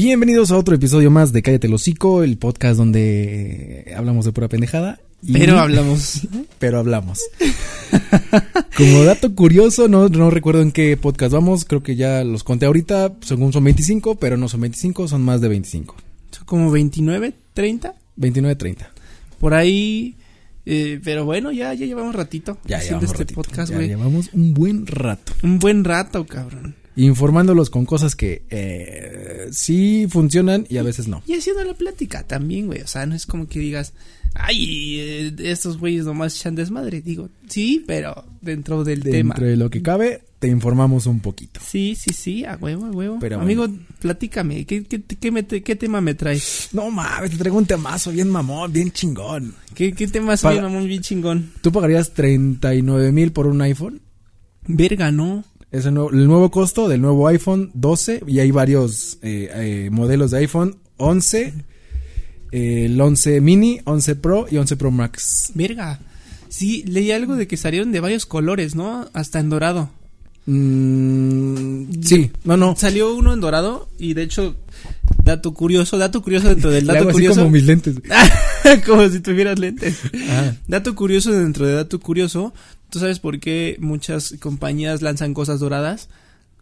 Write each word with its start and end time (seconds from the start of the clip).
Bienvenidos 0.00 0.50
a 0.50 0.58
otro 0.58 0.74
episodio 0.74 1.10
más 1.10 1.32
de 1.32 1.40
Cállate 1.40 1.68
el 1.68 1.72
Hocico, 1.72 2.22
el 2.22 2.36
podcast 2.36 2.76
donde 2.76 3.84
eh, 3.86 3.94
hablamos 3.94 4.26
de 4.26 4.32
pura 4.32 4.46
pendejada. 4.46 5.00
y- 5.22 5.32
Pero 5.32 5.58
hablamos. 5.58 6.28
Pero 6.58 6.78
hablamos. 6.80 7.18
Como 8.76 9.04
dato 9.04 9.34
curioso, 9.34 9.88
no, 9.88 10.10
no 10.10 10.28
recuerdo 10.28 10.60
en 10.60 10.70
qué 10.72 10.98
podcast 10.98 11.32
vamos, 11.32 11.64
creo 11.64 11.82
que 11.82 11.96
ya 11.96 12.24
los 12.24 12.44
conté 12.44 12.66
ahorita, 12.66 13.14
según 13.22 13.54
son 13.54 13.64
25, 13.64 14.16
pero 14.16 14.36
no 14.36 14.50
son 14.50 14.60
25, 14.60 15.08
son 15.08 15.22
más 15.22 15.40
de 15.40 15.48
25. 15.48 15.96
Son 16.30 16.44
como 16.44 16.70
29, 16.70 17.32
30. 17.54 17.94
29, 18.16 18.54
30. 18.54 18.90
Por 19.40 19.54
ahí. 19.54 20.14
eh, 20.66 21.00
pero 21.02 21.24
bueno, 21.24 21.52
ya, 21.52 21.72
ya 21.72 21.86
llevamos 21.86 22.14
ratito 22.14 22.58
Ya 22.66 22.76
haciendo 22.76 23.00
llevamos 23.00 23.12
este 23.12 23.22
ratito, 23.22 23.40
podcast, 23.42 23.70
ya 23.70 23.76
güey. 23.76 23.88
llevamos 23.88 24.28
un 24.34 24.52
buen 24.52 24.86
rato. 24.86 25.32
Un 25.42 25.58
buen 25.58 25.84
rato, 25.84 26.26
cabrón. 26.26 26.74
Informándolos 26.96 27.68
con 27.70 27.84
cosas 27.84 28.16
que 28.16 28.42
eh, 28.50 29.48
sí 29.52 30.06
funcionan 30.08 30.66
y 30.68 30.78
a 30.78 30.82
veces 30.82 31.08
no. 31.08 31.22
Y 31.26 31.34
haciendo 31.34 31.62
la 31.64 31.74
plática 31.74 32.22
también, 32.22 32.66
güey. 32.66 32.80
O 32.80 32.86
sea, 32.86 33.04
no 33.06 33.14
es 33.14 33.26
como 33.26 33.46
que 33.48 33.58
digas, 33.58 33.92
ay, 34.34 34.96
eh, 35.00 35.34
estos 35.40 35.78
güeyes 35.78 36.06
nomás 36.06 36.36
echan 36.40 36.54
desmadre. 36.54 37.02
Digo, 37.02 37.28
sí, 37.48 37.84
pero 37.86 38.24
dentro 38.40 38.82
del 38.82 39.02
tema. 39.02 39.34
Dentro 39.34 39.46
de 39.46 39.56
lo 39.56 39.68
que 39.68 39.82
cabe, 39.82 40.22
te 40.38 40.48
informamos 40.48 41.04
un 41.06 41.20
poquito. 41.20 41.60
Sí, 41.62 41.94
sí, 41.98 42.12
sí, 42.14 42.44
a 42.46 42.56
huevo, 42.56 42.86
a 42.86 42.90
huevo. 42.90 43.18
Pero 43.20 43.40
Amigo, 43.42 43.66
platícame, 44.00 44.64
¿qué, 44.64 44.84
qué, 44.84 45.02
qué, 45.02 45.30
me 45.30 45.42
te- 45.42 45.62
qué 45.62 45.76
tema 45.76 46.00
me 46.00 46.14
traes? 46.14 46.70
No 46.72 46.90
mames, 46.90 47.30
te 47.30 47.36
traigo 47.36 47.58
un 47.58 47.66
temazo 47.66 48.10
bien 48.10 48.30
mamón, 48.30 48.72
bien 48.72 48.90
chingón. 48.90 49.54
¿Qué, 49.74 49.92
qué 49.92 50.06
tema 50.08 50.28
Paga- 50.36 50.38
soy, 50.38 50.60
mamón, 50.62 50.86
bien 50.88 51.02
chingón? 51.02 51.52
¿Tú 51.60 51.70
pagarías 51.72 52.14
39 52.14 53.12
mil 53.12 53.32
por 53.32 53.46
un 53.46 53.60
iPhone? 53.60 54.00
Verga, 54.66 55.12
¿no? 55.12 55.44
Es 55.72 55.84
el 55.84 55.94
nuevo, 55.94 56.10
el 56.10 56.26
nuevo 56.26 56.50
costo 56.50 56.88
del 56.88 57.00
nuevo 57.00 57.26
iPhone 57.26 57.70
12 57.74 58.22
y 58.26 58.38
hay 58.38 58.50
varios 58.50 59.18
eh, 59.22 59.50
eh, 59.52 59.90
modelos 59.90 60.30
de 60.30 60.38
iPhone 60.38 60.76
11, 60.96 61.54
eh, 62.52 62.84
el 62.86 63.00
11 63.00 63.40
mini, 63.40 63.80
11 63.84 64.16
Pro 64.16 64.46
y 64.50 64.58
11 64.58 64.76
Pro 64.76 64.90
Max. 64.90 65.50
Verga. 65.54 65.98
Sí, 66.48 66.84
leí 66.86 67.10
algo 67.10 67.34
de 67.36 67.46
que 67.48 67.56
salieron 67.56 67.90
de 67.92 68.00
varios 68.00 68.26
colores, 68.26 68.74
¿no? 68.74 69.08
Hasta 69.12 69.40
en 69.40 69.50
dorado. 69.50 69.90
Mm, 70.46 72.02
sí, 72.02 72.30
no, 72.44 72.56
no. 72.56 72.76
Salió 72.76 73.14
uno 73.14 73.34
en 73.34 73.40
dorado 73.40 73.88
y 73.98 74.14
de 74.14 74.22
hecho, 74.22 74.56
dato 75.24 75.52
curioso, 75.52 75.98
dato 75.98 76.22
curioso 76.22 76.48
dentro 76.48 76.70
del 76.70 76.86
Le 76.86 76.92
dato 76.94 77.08
así 77.08 77.12
curioso. 77.14 77.40
como 77.40 77.50
mis 77.50 77.64
lentes. 77.64 77.96
como 78.86 79.08
si 79.08 79.18
tuvieras 79.20 79.58
lentes. 79.58 79.98
Ajá. 80.30 80.56
Dato 80.68 80.94
curioso 80.94 81.32
dentro 81.32 81.66
de 81.66 81.74
dato 81.74 81.98
curioso. 81.98 82.54
¿Tú 82.90 82.98
sabes 83.00 83.18
por 83.18 83.40
qué 83.40 83.76
muchas 83.80 84.34
compañías 84.40 85.02
lanzan 85.02 85.34
cosas 85.34 85.60
doradas 85.60 86.08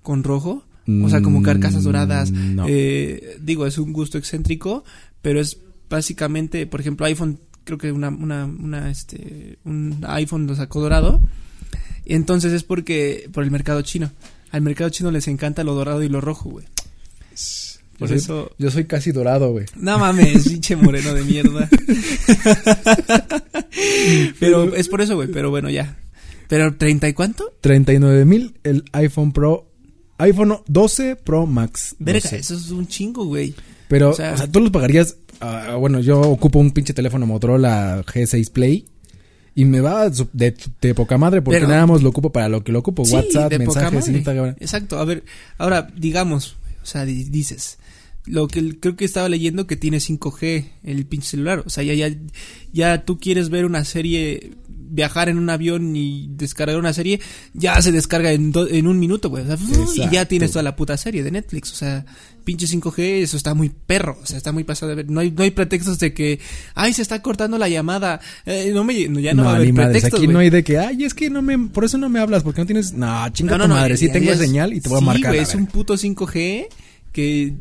con 0.03 0.25
rojo? 0.25 0.65
O 1.03 1.09
sea, 1.09 1.23
como 1.23 1.43
carcasas 1.43 1.85
doradas. 1.85 2.31
Mm, 2.31 2.55
no. 2.57 2.67
Eh, 2.69 3.39
digo, 3.41 3.67
es 3.67 3.79
un 3.79 3.93
gusto 3.95 4.19
excéntrico, 4.19 4.85
pero 5.23 5.41
es 5.41 5.57
básicamente, 5.89 6.67
por 6.67 6.81
ejemplo, 6.81 7.07
iPhone, 7.07 7.39
creo 7.65 7.79
que 7.79 7.91
una, 7.91 8.11
una, 8.11 8.45
una, 8.45 8.91
este, 8.91 9.57
un 9.65 10.05
iPhone 10.07 10.47
lo 10.47 10.55
sacó 10.55 10.83
dorado. 10.83 11.23
Y 12.05 12.15
entonces 12.15 12.53
es 12.53 12.65
porque, 12.65 13.31
por 13.33 13.45
el 13.45 13.51
mercado 13.51 13.81
chino. 13.81 14.11
Al 14.51 14.61
mercado 14.61 14.91
chino 14.91 15.11
les 15.11 15.27
encanta 15.27 15.65
lo 15.65 15.73
dorado 15.75 16.03
y 16.03 16.11
lo 16.11 16.21
rojo, 16.21 16.51
güey. 16.51 16.67
Por 17.99 18.09
Yo 18.09 18.09
soy- 18.09 18.17
eso, 18.19 18.53
Yo 18.59 18.71
soy 18.71 18.85
casi 18.85 19.11
dorado, 19.13 19.53
güey. 19.53 19.65
no 19.77 19.99
mames, 19.99 20.47
pinche 20.49 20.77
moreno 20.77 21.15
de 21.15 21.25
mierda. 21.25 21.69
pero 24.39 24.75
es 24.75 24.89
por 24.89 25.01
eso, 25.01 25.17
güey, 25.17 25.29
pero 25.29 25.51
bueno, 25.51 25.71
ya. 25.71 25.97
Pero 26.49 26.77
30 26.77 27.09
y 27.09 27.13
cuánto? 27.13 27.53
39 27.61 28.25
mil 28.25 28.59
el 28.65 28.85
iPhone 28.93 29.33
Pro, 29.33 29.71
iPhone 30.19 30.59
12 30.67 31.17
Pro 31.17 31.47
Max. 31.47 31.97
Verga, 31.99 32.21
12. 32.21 32.37
eso 32.39 32.55
es 32.55 32.71
un 32.71 32.87
chingo, 32.87 33.25
güey. 33.25 33.55
Pero, 33.89 34.09
o 34.09 34.13
o 34.13 34.15
sea- 34.15 34.37
sea, 34.37 34.47
tú 34.51 34.61
los 34.61 34.71
pagarías. 34.71 35.17
ah, 35.41 35.77
bueno, 35.79 36.01
yo 36.01 36.21
ocupo 36.21 36.59
un 36.59 36.71
pinche 36.73 36.95
teléfono 36.95 37.27
Motorola 37.27 38.03
G6 38.07 38.51
Play. 38.51 38.87
Y 39.57 39.65
me 39.67 39.81
va 39.81 40.11
de, 40.11 40.57
de 40.81 40.95
poca 40.95 41.17
madre 41.17 41.41
porque 41.41 41.59
Pero- 41.61 41.69
nada 41.69 41.87
más 41.87 42.03
lo 42.03 42.09
ocupo 42.09 42.33
para 42.33 42.49
lo 42.49 42.65
que 42.65 42.73
lo 42.73 42.81
ocupo. 42.81 43.05
Sí, 43.05 43.15
WhatsApp, 43.15 43.53
mensajes. 43.57 44.09
Instagram. 44.09 44.57
Exacto, 44.59 44.99
a 44.99 45.05
ver, 45.05 45.23
ahora 45.59 45.87
digamos, 45.97 46.57
o 46.83 46.87
sea, 46.87 47.05
di- 47.05 47.23
dices, 47.25 47.79
lo 48.27 48.49
que 48.49 48.79
creo 48.81 48.97
que 48.97 49.05
estaba 49.05 49.29
leyendo 49.29 49.67
que 49.67 49.77
tiene 49.77 49.99
5G 49.99 50.65
el 50.83 51.07
pinche 51.07 51.29
celular, 51.31 51.63
o 51.67 51.71
sea, 51.71 51.85
ya 51.85 51.95
ya 51.95 52.15
ya 52.73 53.05
tú 53.05 53.19
quieres 53.19 53.51
ver 53.51 53.65
una 53.67 53.85
serie 53.85 54.53
viajar 54.87 55.29
en 55.29 55.39
un 55.39 55.51
avión 55.51 55.97
y 55.97 56.29
descargar 56.31 56.79
una 56.79 56.93
serie, 56.93 57.19
ya 57.53 57.81
se 57.83 57.91
descarga 57.91 58.31
en, 58.33 58.53
do- 58.53 58.69
en 58.69 58.87
un 58.87 58.99
minuto, 59.01 59.29
güey. 59.29 59.43
O 59.43 59.57
sea, 59.57 60.07
y 60.07 60.09
ya 60.11 60.27
tienes 60.27 60.53
toda 60.53 60.63
la 60.63 60.77
puta 60.77 60.97
serie 60.97 61.25
de 61.25 61.33
Netflix. 61.33 61.73
O 61.73 61.75
sea, 61.75 62.07
pinche 62.45 62.67
5G, 62.69 63.23
eso 63.23 63.37
está 63.37 63.55
muy 63.55 63.71
perro. 63.71 64.17
O 64.23 64.27
sea, 64.27 64.37
está 64.37 64.53
muy 64.53 64.63
pasado 64.63 64.91
de 64.91 64.95
ver. 64.97 65.11
No 65.11 65.19
hay, 65.19 65.33
no 65.33 65.43
hay 65.43 65.51
pretextos 65.51 65.99
de 65.99 66.15
que, 66.15 66.39
ay, 66.77 66.93
se 66.93 67.03
está 67.03 67.21
cortando 67.23 67.59
la 67.59 67.69
llamada. 67.69 68.21
Eh, 68.47 68.71
no 68.73 68.85
me, 68.85 69.09
no, 69.09 69.19
ya 69.19 69.35
no, 69.35 69.45
va 69.45 69.55
a 69.55 69.57
haber 69.57 69.75
pretextos, 69.75 70.15
Aquí 70.15 70.27
güey. 70.27 70.33
no 70.35 70.39
hay 70.39 70.51
de 70.51 70.63
que, 70.63 70.79
ay, 70.79 71.03
es 71.03 71.13
que 71.15 71.29
no 71.29 71.43
me, 71.43 71.59
por 71.59 71.85
eso 71.85 71.99
no 71.99 72.09
me 72.09 72.21
hablas, 72.21 72.45
porque 72.45 72.61
no 72.61 72.67
tienes, 72.67 72.93
no, 72.93 73.29
chinga 73.31 73.59
tu 73.59 73.67
madre, 73.69 73.97
sí 73.97 74.07
ya- 74.07 74.13
tengo 74.13 74.33
señal 74.35 74.73
y 74.75 74.81
te 74.81 74.89
voy 74.91 74.99
sí, 75.01 75.05
a 75.05 75.07
marcar. 75.07 75.31
güey, 75.33 75.39
la 75.39 75.43
es 75.49 75.55
un 75.57 75.67
puto 75.67 75.95
5G 75.95 76.67
que 77.13 77.55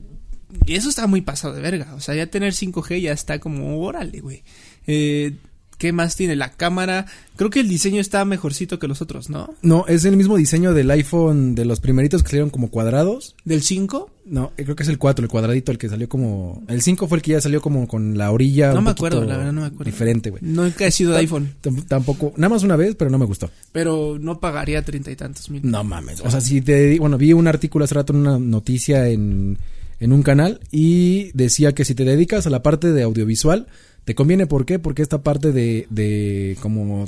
y 0.66 0.75
eso 0.75 0.90
está 0.90 1.08
muy 1.08 1.22
pasado 1.22 1.53
de 1.53 1.62
verga. 1.62 1.94
O 1.96 2.00
sea, 2.00 2.16
ya 2.16 2.28
tener 2.28 2.53
5G 2.53 3.02
ya 3.02 3.12
está 3.12 3.40
como, 3.40 3.80
órale, 3.81 4.19
güey. 4.22 4.44
Eh, 4.88 5.34
¿Qué 5.80 5.91
más 5.91 6.16
tiene? 6.16 6.36
La 6.38 6.52
cámara. 6.52 7.08
Creo 7.36 7.50
que 7.50 7.59
el 7.59 7.68
diseño 7.68 8.00
está 8.00 8.24
mejorcito 8.24 8.80
que 8.80 8.88
los 8.88 9.02
otros, 9.02 9.30
¿no? 9.30 9.53
No, 9.63 9.86
es 9.88 10.06
el 10.06 10.16
mismo 10.16 10.38
diseño 10.38 10.74
del 10.74 10.90
iPhone 10.92 11.56
de 11.56 11.66
los 11.66 11.81
primeritos 11.81 12.24
que 12.24 12.30
salieron 12.30 12.52
como 12.52 12.69
cuadrados. 12.69 13.36
Del 13.44 13.63
5. 13.63 14.09
No, 14.25 14.53
eh, 14.56 14.63
creo 14.63 14.78
que 14.78 14.84
es 14.84 14.90
el 14.90 14.97
4, 14.97 15.25
el 15.25 15.30
cuadradito, 15.30 15.74
el 15.74 15.78
que 15.78 15.90
salió 15.90 16.08
como, 16.08 16.63
el 16.69 16.81
5 16.81 17.08
fue 17.09 17.18
el 17.18 17.22
que 17.22 17.31
ya 17.31 17.42
salió 17.42 17.59
como 17.59 17.86
con 17.88 18.18
la 18.18 18.31
orilla. 18.31 18.72
No 18.74 18.81
me 18.81 18.92
acuerdo, 18.92 19.25
la 19.25 19.36
verdad 19.36 19.52
no 19.52 19.62
me 19.62 19.68
acuerdo. 19.68 19.84
Diferente, 19.92 20.30
güey. 20.30 20.42
Nunca 20.46 20.86
he 20.86 20.92
sido 20.92 21.12
de 21.12 21.18
iPhone, 21.18 21.53
Tam- 21.62 21.86
Tampoco, 21.86 22.31
nada 22.38 22.50
más 22.53 22.63
una 22.63 22.78
vez, 22.78 22.96
pero 22.96 23.12
no 23.12 23.18
me 23.18 23.25
gustó. 23.25 23.50
pero 23.74 24.18
no 24.22 24.40
pagaría 24.40 24.84
treinta 24.84 25.12
y 25.12 25.18
tantos 25.18 25.50
mil. 25.50 25.69
No 25.69 25.84
mames. 25.84 26.22
O 26.22 26.31
sea, 26.31 26.40
si 26.40 26.62
te. 26.62 26.97
Bueno, 27.00 27.18
vi 27.18 27.34
un 27.34 27.47
artículo 27.47 27.84
hace 27.84 27.96
rato, 27.96 28.13
una 28.13 28.40
noticia 28.40 29.09
en, 29.09 29.58
en 30.03 30.12
un 30.12 30.22
canal 30.22 30.59
y 30.69 31.31
decía 31.34 31.72
que 31.72 31.86
si 31.86 31.96
te 31.96 32.03
dedicas 32.03 32.46
a 32.46 32.50
la 32.50 32.62
parte 32.62 32.91
de 32.91 33.03
audiovisual, 33.03 33.68
te 34.03 34.16
conviene. 34.16 34.47
¿Por 34.47 34.66
qué? 34.66 34.78
Porque 34.78 35.02
esta 35.02 35.24
parte 35.24 35.53
de, 35.53 35.88
de 35.90 36.58
como 36.59 37.08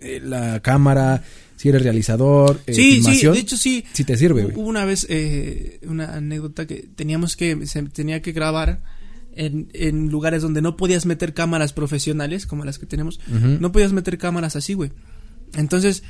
eh, 0.00 0.20
la 0.22 0.60
cámara, 0.60 1.24
si 1.56 1.68
eres 1.68 1.82
realizador, 1.82 2.60
eh, 2.68 2.74
sí, 2.74 3.02
sí, 3.02 3.26
de 3.26 3.38
hecho 3.40 3.56
sí. 3.56 3.84
sí 3.92 4.04
te 4.04 4.16
sirve, 4.16 4.44
güey. 4.44 4.54
Hubo 4.54 4.68
una 4.68 4.84
vez 4.84 5.04
eh, 5.10 5.80
una 5.88 6.14
anécdota 6.14 6.64
que 6.64 6.88
teníamos 6.94 7.34
que 7.34 7.66
se 7.66 7.82
tenía 7.82 8.22
que 8.22 8.30
grabar 8.30 8.82
en, 9.34 9.68
en 9.72 10.08
lugares 10.08 10.40
donde 10.40 10.62
no 10.62 10.76
podías 10.76 11.06
meter 11.06 11.34
cámaras 11.34 11.72
profesionales 11.72 12.46
como 12.46 12.64
las 12.64 12.78
que 12.78 12.86
tenemos, 12.86 13.18
no 13.26 13.72
podías 13.72 13.92
meter 13.92 14.16
cámaras 14.16 14.54
así, 14.54 14.74
güey. 14.74 14.92
Entonces, 15.54 16.04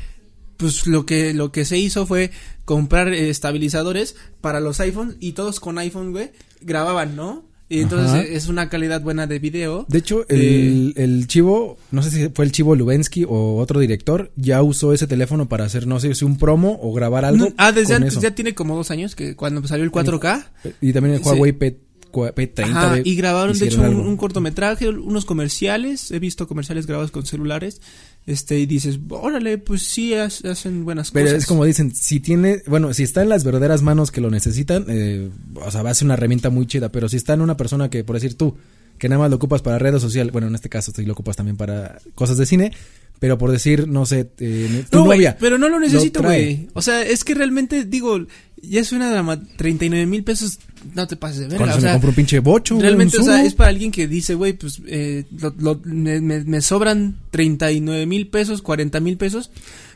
pues 0.58 0.86
lo 0.86 1.06
que 1.06 1.32
lo 1.32 1.50
que 1.52 1.64
se 1.64 1.78
hizo 1.78 2.04
fue 2.06 2.30
comprar 2.66 3.08
eh, 3.08 3.30
estabilizadores 3.30 4.14
para 4.42 4.60
los 4.60 4.78
iPhones 4.80 5.16
y 5.20 5.32
todos 5.32 5.58
con 5.60 5.78
iPhone, 5.78 6.12
güey, 6.12 6.30
grababan, 6.60 7.16
¿no? 7.16 7.46
Y 7.70 7.80
entonces 7.82 8.08
Ajá. 8.08 8.22
eh, 8.22 8.34
es 8.34 8.48
una 8.48 8.70
calidad 8.70 9.02
buena 9.02 9.26
de 9.26 9.38
video. 9.38 9.84
De 9.90 9.98
hecho, 9.98 10.26
el, 10.30 10.94
el 10.96 11.26
chivo, 11.26 11.76
no 11.90 12.02
sé 12.02 12.10
si 12.10 12.28
fue 12.30 12.46
el 12.46 12.52
chivo 12.52 12.74
Lubensky 12.74 13.24
o 13.28 13.58
otro 13.58 13.78
director, 13.78 14.32
ya 14.36 14.62
usó 14.62 14.94
ese 14.94 15.06
teléfono 15.06 15.50
para 15.50 15.66
hacer, 15.66 15.86
no 15.86 16.00
sé 16.00 16.14
si 16.14 16.24
un 16.24 16.38
promo 16.38 16.78
o 16.82 16.94
grabar 16.94 17.26
algo. 17.26 17.44
No, 17.48 17.54
ah, 17.58 17.70
desde 17.72 18.06
eso. 18.06 18.22
ya 18.22 18.34
tiene 18.34 18.54
como 18.54 18.74
dos 18.74 18.90
años 18.90 19.14
que 19.14 19.36
cuando 19.36 19.66
salió 19.68 19.84
el 19.84 19.92
4K. 19.92 20.46
Y 20.80 20.94
también 20.94 21.16
el 21.16 21.22
Sí. 21.22 21.28
Huawei 21.28 21.52
P, 21.52 21.78
P30. 22.12 22.62
Ajá, 22.70 22.94
de- 22.96 23.02
y 23.04 23.14
grabaron 23.16 23.58
de 23.58 23.66
hecho 23.66 23.80
un, 23.82 24.16
cortometraje, 24.16 24.88
unos 24.88 25.24
comerciales, 25.24 26.10
he 26.10 26.18
visto 26.18 26.46
comerciales 26.46 26.86
grabados 26.86 27.10
con 27.10 27.24
celulares, 27.26 27.80
este, 28.26 28.58
y 28.58 28.66
dices, 28.66 28.98
órale, 29.08 29.58
pues 29.58 29.82
sí, 29.82 30.14
has- 30.14 30.44
hacen 30.44 30.84
buenas 30.84 31.10
Pero 31.10 31.26
cosas. 31.26 31.38
es 31.42 31.46
como 31.46 31.64
dicen, 31.64 31.94
si 31.94 32.20
tiene, 32.20 32.62
bueno, 32.66 32.92
si 32.94 33.02
está 33.02 33.22
en 33.22 33.28
las 33.30 33.44
verdaderas 33.44 33.82
manos 33.82 34.10
que 34.10 34.20
lo 34.20 34.30
necesitan, 34.30 34.84
eh, 34.88 35.30
o 35.54 35.70
sea, 35.70 35.82
va 35.82 35.90
a 35.90 35.94
ser 35.94 36.06
una 36.06 36.14
herramienta 36.14 36.50
muy 36.50 36.66
chida, 36.66 36.90
pero 36.92 37.08
si 37.08 37.16
está 37.16 37.34
en 37.34 37.40
una 37.40 37.56
persona 37.56 37.88
que, 37.90 38.04
por 38.04 38.16
decir 38.16 38.34
tú, 38.36 38.56
que 38.98 39.08
nada 39.08 39.20
más 39.20 39.30
lo 39.30 39.36
ocupas 39.36 39.62
para 39.62 39.78
redes 39.78 40.02
sociales, 40.02 40.32
bueno, 40.32 40.48
en 40.48 40.54
este 40.54 40.68
caso 40.68 40.92
sí 40.94 41.04
lo 41.04 41.12
ocupas 41.12 41.36
también 41.36 41.56
para 41.56 42.00
cosas 42.14 42.36
de 42.36 42.46
cine, 42.46 42.72
pero 43.20 43.38
por 43.38 43.50
decir, 43.50 43.88
no 43.88 44.04
sé, 44.06 44.30
eh, 44.38 44.84
tu 44.90 44.98
No, 44.98 45.04
novia. 45.06 45.36
pero 45.40 45.56
no 45.58 45.68
lo 45.68 45.78
necesito, 45.80 46.22
güey. 46.22 46.68
O 46.74 46.82
sea, 46.82 47.02
es 47.02 47.24
que 47.24 47.34
realmente, 47.34 47.84
digo, 47.84 48.26
ya 48.62 48.80
es 48.80 48.92
una 48.92 49.10
drama, 49.10 49.40
39 49.56 50.06
mil 50.06 50.24
pesos, 50.24 50.58
no 50.94 51.06
te 51.06 51.16
pases 51.16 51.48
de 51.48 51.56
Con 51.56 51.66
verga. 51.66 51.70
eso 51.72 51.78
O 51.78 51.80
me 51.80 51.82
sea, 51.82 51.92
compro 51.92 52.08
un 52.10 52.16
pinche 52.16 52.38
bocho, 52.40 52.80
realmente, 52.80 53.18
o 53.18 53.22
sea, 53.22 53.42
es 53.44 53.54
para 53.54 53.70
alguien 53.70 53.90
que 53.90 54.06
dice, 54.08 54.34
güey, 54.34 54.52
pues, 54.54 54.80
eh, 54.86 55.24
lo- 55.40 55.54
lo- 55.58 55.80
me, 55.84 56.20
me- 56.20 56.44
me 56.44 56.60
sobran 56.60 57.16
39 57.30 58.06
mil 58.06 58.28
pesos, 58.28 58.62
40 58.62 59.00
mil 59.00 59.16
pesos, 59.16 59.50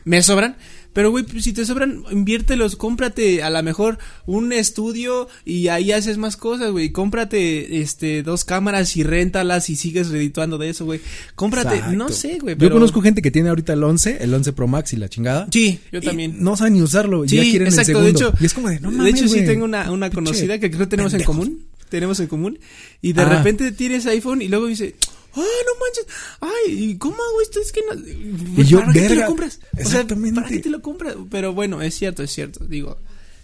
me 0.05 0.21
sobran. 0.21 0.55
Pero, 0.93 1.11
güey, 1.11 1.23
pues, 1.25 1.43
si 1.43 1.53
te 1.53 1.65
sobran, 1.65 2.03
inviértelos, 2.11 2.75
cómprate 2.75 3.41
a 3.43 3.49
lo 3.49 3.61
mejor 3.63 3.97
un 4.25 4.53
estudio 4.53 5.27
y 5.43 5.67
ahí 5.67 5.91
haces 5.91 6.17
más 6.17 6.37
cosas, 6.37 6.71
güey. 6.71 6.91
Cómprate, 6.91 7.81
este, 7.81 8.23
dos 8.23 8.45
cámaras 8.45 8.95
y 8.95 9.03
réntalas 9.03 9.69
y 9.69 9.75
sigues 9.75 10.09
redituando 10.09 10.57
de 10.57 10.69
eso, 10.69 10.85
güey. 10.85 11.01
Cómprate, 11.35 11.75
Exacto. 11.75 11.95
no 11.97 12.09
sé, 12.09 12.37
güey, 12.39 12.55
Yo 12.57 12.69
conozco 12.71 13.01
gente 13.01 13.21
que 13.21 13.31
tiene 13.31 13.49
ahorita 13.49 13.73
el 13.73 13.83
11, 13.83 14.17
el 14.21 14.33
11 14.33 14.53
Pro 14.53 14.67
Max 14.67 14.93
y 14.93 14.97
la 14.97 15.09
chingada. 15.09 15.47
Sí, 15.51 15.79
yo 15.91 15.99
y 15.99 16.01
también. 16.01 16.43
No 16.43 16.55
saben 16.55 16.73
ni 16.73 16.81
usarlo, 16.81 17.27
Sí, 17.27 17.37
ya 17.37 17.41
quieren 17.43 17.67
exacto, 17.67 17.99
el 17.99 18.05
de 18.05 18.11
segundo. 18.11 18.29
hecho, 18.29 18.37
y 18.41 18.45
es 18.45 18.53
como 18.53 18.69
de, 18.69 18.79
no 18.79 18.91
de 18.91 18.97
mames, 18.97 19.15
hecho 19.15 19.27
sí 19.27 19.45
tengo 19.45 19.65
una, 19.65 19.91
una 19.91 20.09
conocida 20.09 20.59
que 20.59 20.69
creo 20.69 20.81
que 20.81 20.87
tenemos 20.91 21.13
en 21.13 21.23
común. 21.23 21.59
tenemos 21.89 22.19
en 22.19 22.27
común. 22.27 22.59
Y 23.01 23.13
de 23.13 23.21
Ah. 23.21 23.29
repente 23.37 23.71
tienes 23.71 24.05
iPhone 24.07 24.41
y 24.41 24.47
luego 24.47 24.65
dice, 24.67 24.95
ah, 25.35 25.39
no 25.41 25.79
manches, 25.79 26.05
ay, 26.41 26.91
¿y 26.91 26.97
¿cómo 26.97 27.15
hago 27.15 27.41
esto? 27.41 27.59
Es 27.59 27.71
que 27.71 27.81
no. 27.89 28.61
Y 28.61 28.65
yo, 28.65 28.79
¿Para 28.79 28.93
qué 28.93 29.01
te 29.07 29.15
lo 29.15 29.25
compras? 29.27 29.59
O 29.61 29.75
sea, 29.75 29.81
exactamente. 29.83 30.41
¿para 30.41 30.47
qué 30.47 30.59
te 30.59 30.69
lo 30.69 30.81
compras? 30.81 31.15
Pero 31.29 31.53
bueno, 31.53 31.81
es 31.81 31.95
cierto, 31.95 32.23
es 32.23 32.31
cierto. 32.31 32.65
Digo, 32.65 32.97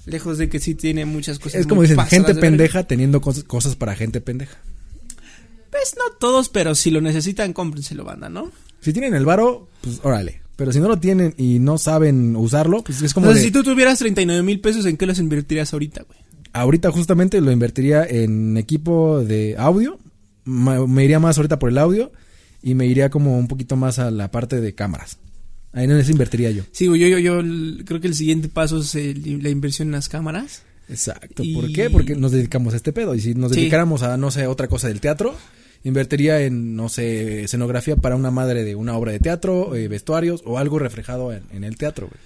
lejos 0.05 0.37
de 0.37 0.49
que 0.49 0.59
sí 0.59 0.75
tiene 0.75 1.05
muchas 1.05 1.39
cosas. 1.39 1.61
Es 1.61 1.67
como 1.67 1.81
dicen, 1.81 1.99
gente 2.05 2.35
pendeja 2.35 2.83
teniendo 2.83 3.21
cosas, 3.21 3.43
cosas 3.43 3.75
para 3.75 3.95
gente 3.95 4.21
pendeja. 4.21 4.57
Pues 5.71 5.95
no 5.97 6.15
todos, 6.19 6.49
pero 6.49 6.73
si 6.75 6.89
lo 6.91 6.99
necesitan, 7.01 7.53
cómprenselo, 7.53 8.03
banda, 8.03 8.29
¿no? 8.29 8.51
Si 8.81 8.91
tienen 8.93 9.13
el 9.13 9.25
varo, 9.25 9.67
pues 9.81 9.99
órale. 10.03 10.41
Pero 10.55 10.73
si 10.73 10.79
no 10.79 10.87
lo 10.89 10.99
tienen 10.99 11.33
y 11.37 11.59
no 11.59 11.77
saben 11.77 12.35
usarlo, 12.35 12.83
pues 12.83 13.01
es 13.01 13.13
como 13.13 13.27
Entonces, 13.27 13.43
de- 13.43 13.47
si 13.47 13.53
tú 13.53 13.63
tuvieras 13.63 13.99
39 13.99 14.43
mil 14.43 14.59
pesos, 14.59 14.85
¿en 14.85 14.97
qué 14.97 15.05
los 15.05 15.19
invertirías 15.19 15.71
ahorita, 15.73 16.03
güey? 16.03 16.19
ahorita 16.51 16.91
justamente 16.91 17.39
lo 17.41 17.51
invertiría 17.51 18.03
en 18.03 18.57
equipo 18.57 19.23
de 19.23 19.55
audio. 19.57 19.99
Me 20.49 21.03
iría 21.03 21.19
más 21.19 21.37
ahorita 21.37 21.59
por 21.59 21.69
el 21.69 21.77
audio 21.77 22.11
y 22.61 22.73
me 22.75 22.85
iría 22.87 23.09
como 23.09 23.37
un 23.37 23.47
poquito 23.47 23.75
más 23.75 23.99
a 23.99 24.11
la 24.11 24.31
parte 24.31 24.59
de 24.61 24.73
cámaras. 24.75 25.17
Ahí 25.71 25.85
en 25.85 25.91
eso 25.91 26.11
invertiría 26.11 26.49
yo. 26.51 26.63
Sí, 26.71 26.85
yo, 26.85 26.95
yo, 26.95 27.19
yo 27.19 27.41
creo 27.85 28.01
que 28.01 28.07
el 28.07 28.15
siguiente 28.15 28.49
paso 28.49 28.79
es 28.79 28.95
el- 28.95 29.43
la 29.43 29.49
inversión 29.49 29.89
en 29.89 29.91
las 29.93 30.09
cámaras. 30.09 30.63
Exacto. 30.89 31.43
Y- 31.43 31.53
¿Por 31.53 31.71
qué? 31.71 31.89
Porque 31.91 32.15
nos 32.15 32.31
dedicamos 32.31 32.73
a 32.73 32.77
este 32.77 32.91
pedo. 32.91 33.13
Y 33.13 33.21
si 33.21 33.35
nos 33.35 33.51
Sí. 33.51 33.59
dedicáramos 33.61 34.01
a, 34.01 34.17
no 34.17 34.31
sé, 34.31 34.47
otra 34.47 34.67
cosa 34.67 34.87
del 34.87 34.99
teatro, 34.99 35.35
invertiría 35.83 36.41
en, 36.41 36.75
no 36.75 36.89
sé, 36.89 37.43
escenografía 37.43 37.95
para 37.95 38.15
una 38.15 38.31
madre 38.31 38.63
de 38.63 38.73
una 38.75 38.97
obra 38.97 39.11
de 39.11 39.19
teatro, 39.19 39.75
eh, 39.75 39.87
vestuarios 39.87 40.41
o 40.45 40.57
algo 40.57 40.79
reflejado 40.79 41.31
en, 41.31 41.43
en 41.53 41.63
el 41.63 41.77
teatro. 41.77 42.07
güey. 42.07 42.19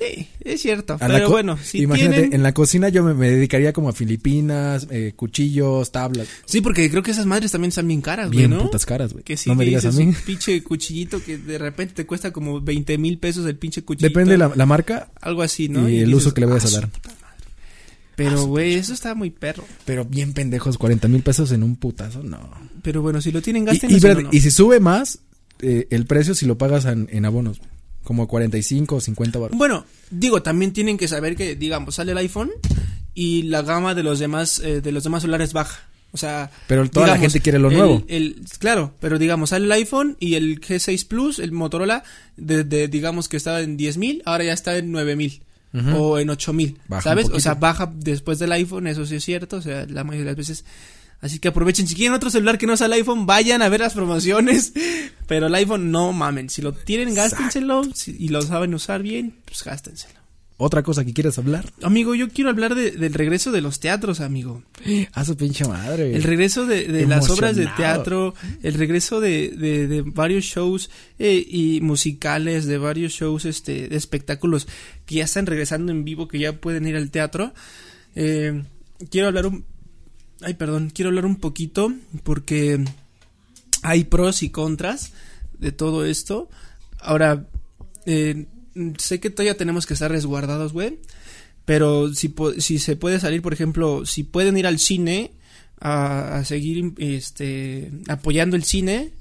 Sí, 0.00 0.26
es 0.40 0.62
cierto. 0.62 0.94
A 0.94 0.98
pero 1.06 1.28
bueno, 1.28 1.58
si 1.62 1.82
Imagínate, 1.82 2.14
tienen... 2.16 2.32
en 2.34 2.42
la 2.42 2.54
cocina 2.54 2.88
yo 2.88 3.04
me, 3.04 3.12
me 3.12 3.30
dedicaría 3.30 3.72
como 3.74 3.90
a 3.90 3.92
Filipinas, 3.92 4.86
eh, 4.90 5.12
cuchillos, 5.14 5.92
tablas. 5.92 6.26
Sí, 6.46 6.62
porque 6.62 6.90
creo 6.90 7.02
que 7.02 7.10
esas 7.10 7.26
madres 7.26 7.52
también 7.52 7.68
están 7.68 7.86
bien 7.86 8.00
caras, 8.00 8.28
güey, 8.28 8.38
Bien 8.38 8.50
¿no? 8.50 8.62
putas 8.62 8.86
caras, 8.86 9.12
güey. 9.12 9.22
Que 9.24 9.36
sí, 9.36 9.50
no 9.50 9.56
me 9.56 9.64
que 9.64 9.68
digas 9.70 9.84
a 9.84 9.92
mí. 9.92 10.04
un 10.04 10.14
pinche 10.14 10.62
cuchillito 10.62 11.22
que 11.22 11.36
de 11.36 11.58
repente 11.58 11.92
te 11.94 12.06
cuesta 12.06 12.32
como 12.32 12.60
20 12.62 12.96
mil 12.96 13.18
pesos 13.18 13.44
el 13.46 13.56
pinche 13.56 13.82
cuchillito. 13.82 14.08
Depende 14.18 14.38
la, 14.38 14.50
la 14.54 14.64
marca 14.66 15.10
Algo 15.20 15.42
así, 15.42 15.68
¿no? 15.68 15.86
y 15.88 15.98
el 15.98 16.06
dices, 16.06 16.14
uso 16.26 16.34
que 16.34 16.40
le 16.40 16.46
vayas 16.46 16.64
"Ah, 16.64 16.68
a 16.78 16.80
dar. 16.80 16.88
madre". 16.88 17.10
Pero, 18.16 18.44
güey, 18.46 18.74
eso 18.74 18.92
está 18.92 19.14
muy 19.14 19.30
perro. 19.30 19.64
Pero 19.86 20.04
bien 20.04 20.32
pendejos, 20.34 20.76
40 20.76 21.08
mil 21.08 21.22
pesos 21.22 21.52
en 21.52 21.62
un 21.62 21.76
putazo, 21.76 22.22
no. 22.22 22.38
Pero 22.82 23.00
bueno, 23.02 23.20
si 23.22 23.32
lo 23.32 23.40
tienen, 23.40 23.62
Y, 23.62 23.66
gasten. 23.66 23.90
y, 23.90 23.94
espérate, 23.94 24.28
y 24.30 24.40
si 24.40 24.50
sube 24.50 24.78
más, 24.80 25.20
eh, 25.60 25.86
el 25.90 26.04
precio 26.06 26.34
si 26.34 26.44
lo 26.46 26.58
pagas 26.58 26.84
en, 26.84 27.08
en 27.10 27.24
abonos, 27.24 27.60
como 28.04 28.26
45 28.28 28.96
o 28.96 29.00
50 29.00 29.38
baros. 29.38 29.56
Bueno, 29.58 29.84
digo, 30.10 30.42
también 30.42 30.72
tienen 30.72 30.96
que 30.98 31.08
saber 31.08 31.36
que, 31.36 31.56
digamos, 31.56 31.96
sale 31.96 32.12
el 32.12 32.18
iPhone 32.18 32.50
y 33.14 33.42
la 33.44 33.62
gama 33.62 33.94
de 33.94 34.02
los 34.02 34.18
demás, 34.18 34.60
eh, 34.60 34.80
de 34.80 34.92
los 34.92 35.04
demás 35.04 35.22
celulares 35.22 35.52
baja. 35.52 35.80
O 36.12 36.16
sea, 36.16 36.50
Pero 36.66 36.90
toda 36.90 37.06
la 37.06 37.18
gente 37.18 37.38
quiere 37.40 37.60
lo 37.60 37.70
el- 37.70 37.76
nuevo. 37.76 38.02
el- 38.08 38.42
claro, 38.58 38.94
pero 38.98 39.16
digamos, 39.18 39.50
sale 39.50 39.66
el 39.66 39.72
iPhone 39.72 40.16
y 40.18 40.34
el 40.34 40.60
G6 40.60 41.04
Plus, 41.06 41.38
el 41.38 41.52
Motorola, 41.52 42.02
de, 42.36 42.64
de, 42.64 42.88
digamos 42.88 43.28
que 43.28 43.36
estaba 43.36 43.60
en 43.60 43.76
10 43.76 43.96
mil, 43.96 44.20
ahora 44.24 44.42
ya 44.44 44.52
está 44.52 44.76
en 44.76 44.90
9 44.90 45.14
mil. 45.14 45.42
Ujú. 45.72 45.90
O 45.96 46.18
en 46.18 46.28
8 46.30 46.52
mil, 46.52 46.78
Baja 46.88 47.02
¿sabes? 47.02 47.26
un 47.28 47.34
O 47.36 47.38
sea, 47.38 47.54
baja 47.54 47.92
después 47.94 48.40
del 48.40 48.50
iPhone, 48.50 48.88
eso 48.88 49.06
sí 49.06 49.14
es 49.14 49.24
cierto, 49.24 49.58
o 49.58 49.62
sea, 49.62 49.86
la 49.86 50.02
mayoría 50.02 50.24
de 50.24 50.30
las 50.32 50.36
veces. 50.36 50.64
Así 51.20 51.38
que 51.38 51.48
aprovechen, 51.48 51.86
si 51.86 51.94
quieren 51.94 52.14
otro 52.14 52.30
celular 52.30 52.56
que 52.56 52.66
no 52.66 52.76
sea 52.76 52.86
el 52.86 52.94
iPhone, 52.94 53.26
vayan 53.26 53.60
a 53.62 53.68
ver 53.68 53.80
las 53.80 53.92
promociones. 53.94 54.72
Pero 55.26 55.48
el 55.48 55.54
iPhone 55.54 55.90
no 55.90 56.12
mamen, 56.12 56.48
si 56.48 56.62
lo 56.62 56.72
tienen, 56.72 57.14
gástenselo. 57.14 57.82
si- 57.94 58.16
y 58.18 58.28
lo 58.28 58.40
saben 58.42 58.74
usar 58.74 59.02
bien, 59.02 59.34
pues 59.44 59.62
gástenselo. 59.62 60.18
Otra 60.62 60.82
cosa 60.82 61.06
que 61.06 61.14
quieras 61.14 61.38
hablar. 61.38 61.72
Amigo, 61.82 62.14
yo 62.14 62.28
quiero 62.28 62.50
hablar 62.50 62.74
de- 62.74 62.90
del 62.90 63.14
regreso 63.14 63.50
de 63.50 63.60
los 63.62 63.80
teatros, 63.80 64.20
amigo. 64.20 64.62
A 65.14 65.24
su 65.24 65.34
pinche 65.36 65.64
madre. 65.66 66.14
El 66.14 66.22
regreso 66.22 66.66
de, 66.66 66.86
de 66.86 67.06
las 67.06 67.30
obras 67.30 67.56
de 67.56 67.66
teatro, 67.76 68.34
el 68.62 68.74
regreso 68.74 69.20
de, 69.20 69.48
de- 69.56 69.86
de 69.88 70.02
varios 70.02 70.44
shows 70.44 70.90
eh, 71.18 71.42
y 71.48 71.80
musicales, 71.80 72.66
de 72.66 72.76
varios 72.78 73.12
shows 73.12 73.44
este, 73.46 73.88
de 73.88 73.96
espectáculos 73.96 74.68
que 75.06 75.16
ya 75.16 75.24
están 75.24 75.46
regresando 75.46 75.92
en 75.92 76.04
vivo, 76.04 76.28
que 76.28 76.38
ya 76.38 76.52
pueden 76.60 76.86
ir 76.86 76.96
al 76.96 77.10
teatro. 77.10 77.54
Eh, 78.14 78.62
quiero 79.10 79.28
hablar 79.28 79.46
un... 79.46 79.64
Ay, 80.42 80.54
perdón, 80.54 80.90
quiero 80.94 81.10
hablar 81.10 81.26
un 81.26 81.36
poquito 81.36 81.92
porque 82.22 82.82
hay 83.82 84.04
pros 84.04 84.42
y 84.42 84.50
contras 84.50 85.12
de 85.58 85.72
todo 85.72 86.04
esto. 86.04 86.48
Ahora, 86.98 87.48
eh, 88.06 88.46
sé 88.98 89.20
que 89.20 89.30
todavía 89.30 89.56
tenemos 89.56 89.86
que 89.86 89.94
estar 89.94 90.10
resguardados, 90.10 90.72
güey. 90.72 90.98
Pero 91.64 92.12
si, 92.14 92.34
si 92.58 92.78
se 92.78 92.96
puede 92.96 93.20
salir, 93.20 93.42
por 93.42 93.52
ejemplo, 93.52 94.06
si 94.06 94.24
pueden 94.24 94.56
ir 94.56 94.66
al 94.66 94.78
cine 94.78 95.32
a, 95.78 96.38
a 96.38 96.44
seguir 96.44 96.94
este, 96.98 97.92
apoyando 98.08 98.56
el 98.56 98.64
cine, 98.64 99.12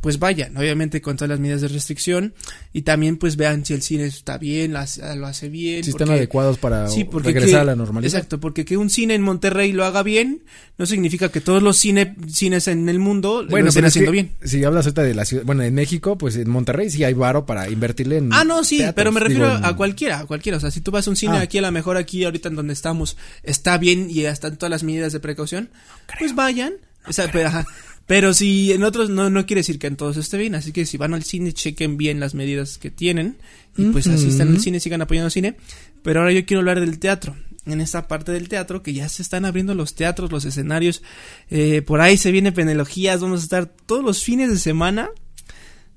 pues 0.00 0.18
vayan, 0.18 0.56
obviamente 0.56 1.00
con 1.02 1.16
todas 1.16 1.28
las 1.28 1.40
medidas 1.40 1.60
de 1.60 1.68
restricción. 1.68 2.34
Y 2.72 2.82
también 2.82 3.16
pues 3.18 3.36
vean 3.36 3.64
si 3.64 3.74
el 3.74 3.82
cine 3.82 4.04
está 4.06 4.38
bien, 4.38 4.72
lo 4.72 4.78
hace, 4.78 5.14
lo 5.16 5.26
hace 5.26 5.48
bien. 5.48 5.84
si 5.84 5.90
están 5.90 6.10
adecuados 6.10 6.56
para 6.58 6.88
Sí, 6.88 7.06
regresar 7.12 7.50
que- 7.50 7.56
a 7.56 7.64
la 7.64 7.76
normalidad. 7.76 8.14
Exacto, 8.14 8.40
porque 8.40 8.64
que 8.64 8.76
un 8.76 8.88
cine 8.90 9.14
en 9.14 9.22
Monterrey 9.22 9.72
lo 9.72 9.84
haga 9.84 10.02
bien, 10.02 10.42
no 10.78 10.86
significa 10.86 11.30
que 11.30 11.40
todos 11.42 11.62
los 11.62 11.76
cine, 11.76 12.14
cines 12.32 12.66
en 12.68 12.88
el 12.88 12.98
mundo 12.98 13.42
lo 13.42 13.56
estén 13.58 13.84
es 13.84 13.88
haciendo 13.90 14.10
que 14.12 14.22
bien. 14.22 14.32
Si 14.42 14.64
hablas 14.64 14.86
ahorita 14.86 15.02
de 15.02 15.14
la 15.14 15.24
ciudad, 15.24 15.44
bueno, 15.44 15.62
en 15.62 15.74
México, 15.74 16.16
pues 16.16 16.36
en 16.36 16.48
Monterrey 16.48 16.88
sí 16.90 17.04
hay 17.04 17.12
varo 17.12 17.44
para 17.44 17.68
invertirle 17.68 18.16
en. 18.18 18.32
Ah, 18.32 18.44
no, 18.44 18.64
sí, 18.64 18.78
teatros. 18.78 18.94
pero 18.94 19.12
me 19.12 19.20
refiero 19.20 19.54
Digo, 19.54 19.66
a 19.66 19.76
cualquiera, 19.76 20.20
a 20.20 20.26
cualquiera. 20.26 20.56
O 20.56 20.60
sea, 20.60 20.70
si 20.70 20.80
tú 20.80 20.90
vas 20.90 21.06
a 21.06 21.10
un 21.10 21.16
cine 21.16 21.36
Ah. 21.36 21.40
aquí, 21.42 21.58
a 21.58 21.62
lo 21.62 21.70
mejor 21.72 21.96
aquí, 21.98 22.24
ahorita 22.24 22.48
en 22.48 22.56
donde 22.56 22.72
estamos, 22.72 23.16
está 23.42 23.76
bien 23.76 24.08
y 24.10 24.20
están 24.24 24.56
todas 24.56 24.70
las 24.70 24.82
medidas 24.82 25.12
de 25.12 25.20
precaución, 25.20 25.68
pues 26.18 26.34
vayan. 26.34 26.72
O 27.06 27.12
sea, 27.12 27.30
pero, 27.32 27.48
ajá. 27.48 27.66
Pero 28.10 28.34
si 28.34 28.72
en 28.72 28.82
otros 28.82 29.08
no, 29.08 29.30
no 29.30 29.46
quiere 29.46 29.60
decir 29.60 29.78
que 29.78 29.86
en 29.86 29.94
todos 29.94 30.16
esté 30.16 30.36
bien, 30.36 30.56
así 30.56 30.72
que 30.72 30.84
si 30.84 30.96
van 30.96 31.14
al 31.14 31.22
cine, 31.22 31.52
chequen 31.52 31.96
bien 31.96 32.18
las 32.18 32.34
medidas 32.34 32.76
que 32.76 32.90
tienen 32.90 33.36
y 33.76 33.84
pues 33.84 34.08
Ujú. 34.08 34.16
asistan 34.16 34.48
al 34.48 34.58
cine, 34.58 34.80
sigan 34.80 35.00
apoyando 35.00 35.26
al 35.26 35.30
cine. 35.30 35.54
Pero 36.02 36.18
ahora 36.18 36.32
yo 36.32 36.44
quiero 36.44 36.58
hablar 36.58 36.80
del 36.80 36.98
teatro. 36.98 37.36
En 37.66 37.80
esta 37.80 38.08
parte 38.08 38.32
del 38.32 38.48
teatro, 38.48 38.82
que 38.82 38.94
ya 38.94 39.08
se 39.08 39.22
están 39.22 39.44
abriendo 39.44 39.76
los 39.76 39.94
teatros, 39.94 40.32
los 40.32 40.44
escenarios. 40.44 41.04
Eh, 41.50 41.82
por 41.82 42.00
ahí 42.00 42.16
se 42.16 42.32
viene 42.32 42.50
penelogías, 42.50 43.20
vamos 43.20 43.42
a 43.42 43.44
estar 43.44 43.66
todos 43.86 44.02
los 44.02 44.24
fines 44.24 44.50
de 44.50 44.58
semana 44.58 45.10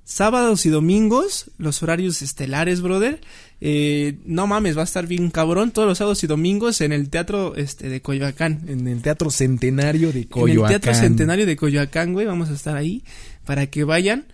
sábados 0.03 0.65
y 0.65 0.69
domingos, 0.69 1.49
los 1.57 1.81
horarios 1.81 2.21
estelares, 2.21 2.81
brother. 2.81 3.21
Eh, 3.65 4.15
no 4.25 4.45
mames, 4.45 4.75
va 4.75 4.81
a 4.81 4.83
estar 4.83 5.07
bien 5.07 5.29
cabrón 5.31 5.71
todos 5.71 5.87
los 5.87 5.97
sábados 5.97 6.21
y 6.25 6.27
domingos 6.27 6.81
en 6.81 6.91
el 6.91 7.09
teatro 7.09 7.55
este 7.55 7.87
de 7.87 8.01
Coyoacán. 8.01 8.59
En 8.67 8.89
el 8.89 9.01
Teatro 9.01 9.29
Centenario 9.31 10.11
de 10.11 10.23
En 10.23 10.27
Coyoacán. 10.27 10.73
el 10.75 10.81
teatro 10.81 11.01
centenario 11.01 11.45
de 11.45 11.55
Coyoacán, 11.55 12.11
güey, 12.11 12.25
vamos 12.25 12.49
a 12.49 12.53
estar 12.55 12.75
ahí 12.75 13.03
para 13.45 13.67
que 13.67 13.85
vayan 13.85 14.25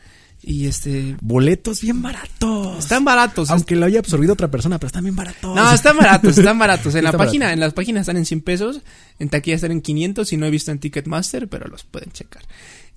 y 0.42 0.66
este 0.66 1.16
Boletos 1.22 1.82
bien 1.82 2.02
baratos. 2.02 2.80
están 2.80 3.06
baratos. 3.06 3.52
Aunque 3.52 3.76
lo 3.76 3.86
haya 3.86 4.00
absorbido 4.00 4.34
otra 4.34 4.50
persona, 4.50 4.80
pero 4.80 4.88
están 4.88 5.04
bien 5.04 5.16
baratos. 5.16 5.56
No, 5.56 5.74
están 5.74 5.96
baratos, 5.98 6.36
están 6.36 6.58
baratos. 6.58 6.96
En 6.96 7.04
la 7.04 7.12
Está 7.12 7.20
página, 7.20 7.54
en 7.54 7.60
las 7.60 7.74
páginas 7.74 8.02
están 8.02 8.18
en 8.18 8.26
100 8.26 8.42
pesos, 8.42 8.82
en 9.20 9.30
taquilla 9.30 9.58
están 9.58 9.72
en 9.74 9.82
500 9.82 10.34
y 10.34 10.38
no 10.38 10.48
he 10.48 10.50
visto 10.50 10.72
en 10.72 10.80
Ticketmaster, 10.80 11.48
pero 11.48 11.68
los 11.68 11.84
pueden 11.84 12.12
checar. 12.12 12.42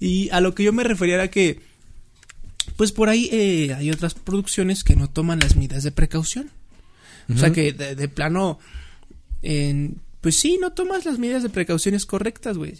Y 0.00 0.30
a 0.30 0.40
lo 0.40 0.54
que 0.54 0.64
yo 0.64 0.72
me 0.72 0.82
refería 0.82 1.16
era 1.16 1.28
que, 1.28 1.60
pues 2.76 2.92
por 2.92 3.08
ahí 3.08 3.28
eh, 3.32 3.74
hay 3.74 3.90
otras 3.90 4.14
producciones 4.14 4.84
que 4.84 4.96
no 4.96 5.08
toman 5.08 5.40
las 5.40 5.56
medidas 5.56 5.82
de 5.82 5.92
precaución. 5.92 6.50
O 7.32 7.38
sea 7.38 7.52
que 7.52 7.72
de, 7.72 7.94
de 7.94 8.08
plano, 8.08 8.58
en, 9.42 10.00
pues 10.20 10.38
sí, 10.38 10.58
no 10.60 10.72
tomas 10.72 11.04
las 11.04 11.18
medidas 11.18 11.42
de 11.42 11.48
precauciones 11.48 12.04
correctas, 12.04 12.58
güey. 12.58 12.74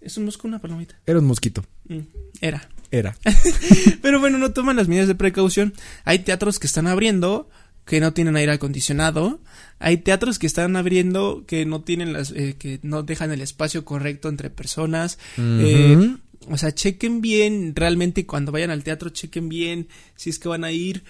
Es 0.00 0.16
un 0.16 0.24
mosco, 0.24 0.48
una 0.48 0.58
palomita. 0.58 0.96
Era 1.06 1.18
un 1.18 1.26
mosquito. 1.26 1.64
Mm, 1.88 2.00
era. 2.40 2.68
Era. 2.90 3.16
Pero 4.02 4.18
bueno, 4.18 4.38
no 4.38 4.52
toman 4.52 4.76
las 4.76 4.88
medidas 4.88 5.08
de 5.08 5.14
precaución. 5.14 5.74
Hay 6.04 6.20
teatros 6.20 6.58
que 6.58 6.66
están 6.66 6.86
abriendo 6.86 7.48
que 7.84 8.00
no 8.00 8.12
tienen 8.12 8.36
aire 8.36 8.52
acondicionado. 8.52 9.40
Hay 9.78 9.98
teatros 9.98 10.38
que 10.38 10.46
están 10.46 10.76
abriendo 10.76 11.44
que 11.46 11.66
no 11.66 11.82
tienen 11.82 12.12
las, 12.12 12.30
eh, 12.32 12.56
que 12.58 12.80
no 12.82 13.02
dejan 13.02 13.30
el 13.30 13.40
espacio 13.40 13.84
correcto 13.84 14.28
entre 14.28 14.50
personas. 14.50 15.18
Eh. 15.38 16.16
O 16.48 16.56
sea, 16.56 16.72
chequen 16.72 17.20
bien, 17.20 17.74
realmente 17.74 18.26
cuando 18.26 18.52
vayan 18.52 18.70
al 18.70 18.84
teatro, 18.84 19.10
chequen 19.10 19.48
bien 19.48 19.88
si 20.16 20.30
es 20.30 20.38
que 20.38 20.48
van 20.48 20.64
a 20.64 20.72
ir, 20.72 21.04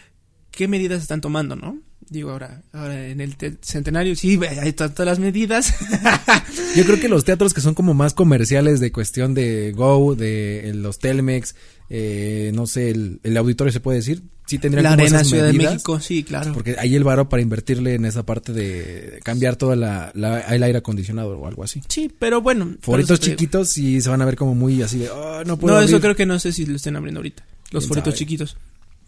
qué 0.51 0.69
medidas 0.69 1.03
están 1.03 1.21
tomando, 1.21 1.57
¿no? 1.57 1.81
Digo, 2.11 2.31
ahora, 2.33 2.61
ahora 2.73 3.07
en 3.07 3.21
el 3.21 3.37
te- 3.37 3.57
centenario, 3.63 4.17
sí, 4.17 4.39
hay 4.61 4.73
to- 4.73 4.91
todas 4.91 5.07
las 5.07 5.19
medidas. 5.21 5.73
Yo 6.77 6.85
creo 6.85 6.99
que 7.01 7.09
los 7.09 7.25
teatros 7.25 7.55
que 7.55 7.61
son 7.61 7.75
como 7.75 7.95
más 7.95 8.15
comerciales 8.15 8.81
de 8.81 8.91
cuestión 8.91 9.33
de 9.33 9.71
Go, 9.73 10.17
de 10.17 10.73
los 10.75 10.99
Telmex, 10.99 11.55
eh, 11.89 12.51
no 12.55 12.67
sé, 12.67 12.91
el, 12.91 13.21
el 13.23 13.37
auditorio 13.37 13.73
se 13.73 13.79
puede 13.79 13.99
decir, 13.99 14.23
sí 14.47 14.59
tendrían 14.59 14.83
la 14.85 14.91
como 14.91 15.03
Arena 15.03 15.17
esas 15.19 15.29
Ciudad 15.29 15.47
medidas, 15.47 15.65
de 15.67 15.71
México, 15.75 16.01
sí, 16.01 16.25
claro. 16.25 16.53
Porque 16.53 16.75
hay 16.81 16.97
el 16.97 17.05
varo 17.05 17.29
para 17.29 17.43
invertirle 17.43 17.95
en 17.95 18.05
esa 18.05 18.25
parte 18.25 18.53
de 18.53 19.21
cambiar 19.23 19.55
toda 19.55 19.77
la, 19.77 20.11
la- 20.15 20.41
el 20.41 20.63
aire 20.65 20.79
acondicionado 20.79 21.39
o 21.39 21.47
algo 21.47 21.63
así. 21.63 21.81
Sí, 21.89 22.11
pero 22.19 22.41
bueno. 22.41 22.75
Foritos 22.81 23.21
chiquitos 23.21 23.69
sí 23.69 24.01
se 24.01 24.09
van 24.11 24.21
a 24.23 24.25
ver 24.25 24.35
como 24.35 24.57
muy 24.57 24.83
así 24.83 24.99
de, 24.99 25.09
"Ah, 25.15 25.43
no 25.47 25.57
puedo 25.59 25.75
No, 25.77 25.81
eso 25.81 25.91
abrir". 25.97 26.01
creo 26.03 26.17
que 26.17 26.27
no 26.27 26.39
sé 26.41 26.53
si 26.53 26.67
lo 26.67 26.75
estén 26.75 26.97
abriendo 26.97 27.19
ahorita. 27.21 27.45
Los 27.71 27.85
¿Quién 27.85 27.89
foritos 27.91 28.15
sabe? 28.15 28.19
chiquitos. 28.19 28.57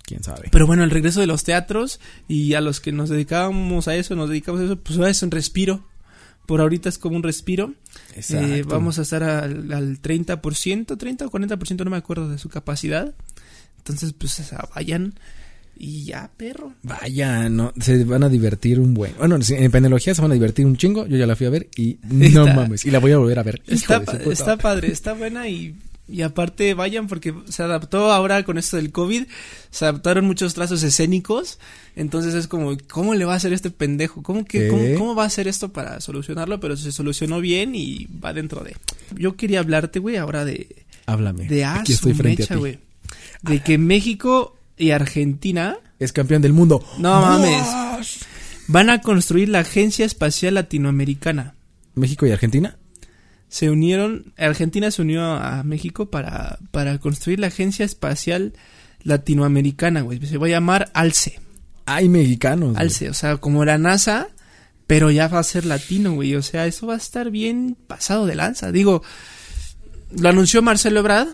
Quién 0.05 0.23
sabe. 0.23 0.49
Pero 0.51 0.67
bueno, 0.67 0.85
el 0.85 0.91
regreso 0.91 1.21
de 1.21 1.27
los 1.27 1.45
teatros 1.45 2.01
y 2.29 2.55
a 2.55 2.61
los 2.61 2.81
que 2.81 2.93
nos 2.93 3.09
dedicábamos 3.09 3.89
a 3.89 3.95
eso, 3.97 4.15
nos 4.15 4.29
dedicamos 4.29 4.61
a 4.61 4.65
eso, 4.65 4.77
pues 4.79 4.99
ahora 4.99 5.11
es 5.11 5.23
un 5.23 5.31
respiro. 5.31 5.87
por 6.47 6.61
ahorita 6.61 6.89
es 6.89 6.99
como 6.99 7.17
un 7.17 7.23
respiro. 7.23 7.75
Exacto. 8.15 8.47
Eh, 8.47 8.63
vamos 8.65 8.99
a 8.99 9.03
estar 9.03 9.23
al, 9.23 9.73
al 9.73 10.03
30%, 10.03 10.99
30 10.99 11.27
o 11.27 11.31
40%, 11.31 11.85
no 11.85 11.91
me 11.91 11.97
acuerdo 11.97 12.29
de 12.29 12.39
su 12.39 12.49
capacidad. 12.49 13.15
Entonces, 13.79 14.13
pues 14.13 14.39
o 14.41 14.45
sea, 14.45 14.69
vayan 14.75 15.15
y 15.77 16.05
ya, 16.05 16.31
perro. 16.37 16.75
Vaya, 16.83 17.49
no, 17.49 17.73
se 17.81 18.05
van 18.05 18.23
a 18.23 18.29
divertir 18.29 18.79
un 18.79 18.95
buen. 18.95 19.15
Bueno, 19.19 19.39
en 19.49 19.71
penelogía 19.71 20.15
se 20.15 20.21
van 20.23 20.31
a 20.31 20.35
divertir 20.35 20.67
un 20.67 20.77
chingo. 20.77 21.07
Yo 21.07 21.17
ya 21.17 21.27
la 21.27 21.35
fui 21.35 21.47
a 21.47 21.51
ver 21.51 21.69
y 21.77 21.99
no 22.05 22.43
Está- 22.45 22.55
mames. 22.55 22.85
Y 22.85 22.91
la 22.91 22.99
voy 22.99 23.13
a 23.13 23.19
volver 23.19 23.39
a 23.39 23.43
ver. 23.43 23.63
Está, 23.67 24.03
está 24.31 24.57
padre, 24.59 24.93
está 24.93 25.15
buena 25.15 25.49
y, 25.49 25.75
y 26.13 26.23
aparte 26.23 26.75
vayan 26.75 27.09
porque 27.09 27.35
se 27.49 27.63
adaptó 27.63 28.13
ahora 28.13 28.45
con 28.45 28.59
esto 28.59 28.77
del 28.77 28.93
COVID, 28.93 29.25
se 29.71 29.85
adaptaron 29.87 30.27
muchos 30.27 30.55
trazos 30.55 30.83
escénicos, 30.83 31.59
entonces 31.97 32.35
es 32.35 32.47
como, 32.47 32.77
¿cómo 32.91 33.15
le 33.15 33.25
va 33.25 33.33
a 33.33 33.37
hacer 33.37 33.53
este 33.53 33.71
pendejo? 33.71 34.23
¿Cómo, 34.23 34.45
cómo, 34.45 34.99
cómo 34.99 35.15
va 35.15 35.25
a 35.25 35.27
hacer 35.27 35.49
esto 35.49 35.73
para 35.73 36.01
solucionarlo? 36.01 36.61
Pero 36.61 36.77
se 36.77 36.93
solucionó 36.93 37.41
bien 37.41 37.75
y 37.75 38.07
va 38.23 38.33
dentro 38.33 38.63
de... 38.63 38.77
Yo 39.17 39.37
quería 39.37 39.61
hablarte, 39.61 39.99
güey, 39.99 40.17
ahora 40.17 40.45
de, 40.45 40.85
Háblame. 41.07 41.47
de 41.47 41.65
Aquí 41.65 41.95
estoy 41.95 42.15
frente 42.15 42.43
mecha, 42.43 42.55
a 42.55 42.59
ti. 42.59 42.79
De 43.43 43.61
que 43.63 43.79
México 43.79 44.57
y 44.77 44.91
Argentina 44.91 45.79
Es 45.99 46.13
campeón 46.13 46.43
del 46.43 46.53
mundo. 46.53 46.85
No 46.99 47.21
mames. 47.21 48.21
van 48.69 48.91
a 48.91 49.01
construir 49.01 49.49
la 49.49 49.61
Agencia 49.61 50.05
Espacial 50.05 50.55
Latinoamericana. 50.55 51.55
México 51.95 52.27
y 52.27 52.31
Argentina. 52.31 52.77
Se 53.53 53.69
unieron, 53.69 54.33
Argentina 54.39 54.91
se 54.91 55.03
unió 55.03 55.23
a 55.35 55.63
México 55.63 56.09
para, 56.09 56.59
para 56.71 56.97
construir 56.97 57.39
la 57.39 57.49
Agencia 57.49 57.85
Espacial 57.85 58.55
Latinoamericana, 59.03 60.01
güey. 60.01 60.25
Se 60.25 60.39
va 60.39 60.47
a 60.47 60.49
llamar 60.49 60.91
ALCE. 60.95 61.39
Hay 61.85 62.09
mexicanos. 62.09 62.71
güey. 62.71 62.81
ALCE, 62.81 63.11
o 63.11 63.15
sea, 63.15 63.37
como 63.37 63.67
la 63.67 63.77
NASA, 63.77 64.29
pero 64.87 65.11
ya 65.11 65.29
va 65.29 65.41
a 65.41 65.43
ser 65.43 65.67
latino, 65.67 66.15
güey. 66.15 66.35
O 66.35 66.41
sea, 66.41 66.65
eso 66.65 66.87
va 66.87 66.95
a 66.95 66.97
estar 66.97 67.31
bien 67.31 67.77
pasado 67.87 68.25
de 68.25 68.37
lanza. 68.37 68.73
Digo, 68.73 69.03
lo 70.19 70.31
anunció 70.31 70.63
Marcelo 70.63 71.01
Ebrard. 71.01 71.29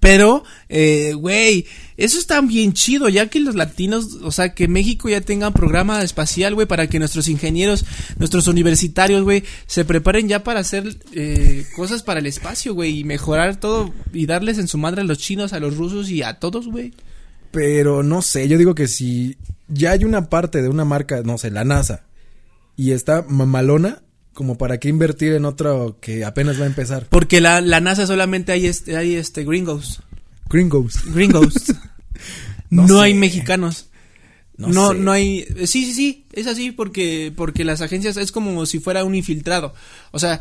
Pero, 0.00 0.44
eh, 0.68 1.14
güey, 1.14 1.66
eso 1.96 2.18
está 2.18 2.40
bien 2.40 2.72
chido, 2.72 3.08
ya 3.08 3.28
que 3.28 3.40
los 3.40 3.54
latinos, 3.54 4.18
o 4.22 4.32
sea, 4.32 4.54
que 4.54 4.68
México 4.68 5.08
ya 5.08 5.20
tenga 5.20 5.48
un 5.48 5.54
programa 5.54 6.02
espacial, 6.02 6.54
güey, 6.54 6.66
para 6.66 6.88
que 6.88 6.98
nuestros 6.98 7.28
ingenieros, 7.28 7.84
nuestros 8.18 8.48
universitarios, 8.48 9.22
güey, 9.22 9.44
se 9.66 9.84
preparen 9.84 10.28
ya 10.28 10.42
para 10.42 10.60
hacer 10.60 10.96
eh, 11.12 11.64
cosas 11.76 12.02
para 12.02 12.20
el 12.20 12.26
espacio, 12.26 12.74
güey, 12.74 12.98
y 12.98 13.04
mejorar 13.04 13.56
todo 13.56 13.94
y 14.12 14.26
darles 14.26 14.58
en 14.58 14.68
su 14.68 14.78
madre 14.78 15.02
a 15.02 15.04
los 15.04 15.18
chinos, 15.18 15.52
a 15.52 15.60
los 15.60 15.76
rusos 15.76 16.10
y 16.10 16.22
a 16.22 16.34
todos, 16.34 16.68
güey. 16.68 16.92
Pero 17.50 18.02
no 18.02 18.20
sé, 18.20 18.48
yo 18.48 18.58
digo 18.58 18.74
que 18.74 18.88
si 18.88 19.36
ya 19.68 19.92
hay 19.92 20.04
una 20.04 20.28
parte 20.28 20.60
de 20.60 20.68
una 20.68 20.84
marca, 20.84 21.22
no 21.24 21.38
sé, 21.38 21.50
la 21.50 21.64
NASA, 21.64 22.04
y 22.76 22.90
está 22.90 23.22
mamalona, 23.22 24.02
como 24.34 24.58
para 24.58 24.78
qué 24.78 24.88
invertir 24.88 25.32
en 25.32 25.44
otro 25.46 25.96
que 26.00 26.24
apenas 26.24 26.58
va 26.60 26.64
a 26.64 26.68
empezar. 26.68 27.06
Porque 27.08 27.40
la, 27.40 27.60
la 27.62 27.80
NASA 27.80 28.06
solamente 28.06 28.52
hay 28.52 28.66
este, 28.66 28.96
hay 28.96 29.14
este 29.14 29.44
gringos. 29.44 30.02
Gringos. 30.50 31.04
Gringos. 31.12 31.54
No 32.70 33.00
hay 33.00 33.14
mexicanos. 33.14 33.86
No, 34.56 34.68
No, 34.68 34.92
sé. 34.92 34.98
no 34.98 35.12
hay. 35.12 35.44
Sí, 35.66 35.84
sí, 35.84 35.92
sí. 35.94 36.26
Es 36.32 36.48
así 36.48 36.72
porque, 36.72 37.32
porque 37.36 37.62
las 37.64 37.82
agencias 37.82 38.16
es 38.16 38.32
como 38.32 38.66
si 38.66 38.80
fuera 38.80 39.04
un 39.04 39.14
infiltrado. 39.14 39.74
O 40.10 40.18
sea, 40.18 40.40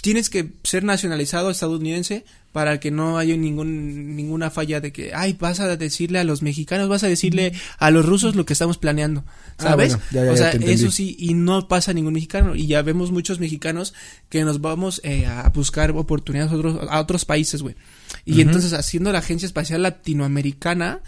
tienes 0.00 0.30
que 0.30 0.52
ser 0.62 0.84
nacionalizado 0.84 1.50
estadounidense 1.50 2.24
para 2.52 2.78
que 2.80 2.90
no 2.90 3.18
haya 3.18 3.36
ningún, 3.36 4.14
ninguna 4.14 4.50
falla 4.50 4.80
de 4.80 4.92
que, 4.92 5.12
ay, 5.14 5.36
vas 5.40 5.58
a 5.60 5.76
decirle 5.76 6.18
a 6.18 6.24
los 6.24 6.42
mexicanos, 6.42 6.88
vas 6.88 7.02
a 7.02 7.08
decirle 7.08 7.52
a 7.78 7.90
los 7.90 8.04
rusos 8.04 8.36
lo 8.36 8.44
que 8.44 8.52
estamos 8.52 8.78
planeando. 8.78 9.24
Ah, 9.58 9.62
¿Sabes? 9.62 9.96
bueno, 9.96 10.02
ya, 10.10 10.24
ya, 10.24 10.32
o 10.32 10.36
sea, 10.36 10.50
eso 10.50 10.90
sí, 10.90 11.16
y 11.18 11.34
no 11.34 11.66
pasa 11.66 11.92
ningún 11.92 12.12
mexicano. 12.12 12.54
Y 12.54 12.66
ya 12.66 12.82
vemos 12.82 13.10
muchos 13.10 13.40
mexicanos 13.40 13.94
que 14.28 14.44
nos 14.44 14.60
vamos 14.60 15.00
eh, 15.02 15.26
a 15.26 15.48
buscar 15.48 15.90
oportunidades 15.92 16.52
a 16.52 16.56
otros, 16.56 16.88
a 16.88 17.00
otros 17.00 17.24
países, 17.24 17.62
güey. 17.62 17.74
Y 18.24 18.42
entonces, 18.42 18.74
haciendo 18.74 19.10
la 19.10 19.18
Agencia 19.20 19.46
Espacial 19.46 19.82
Latinoamericana, 19.82 21.00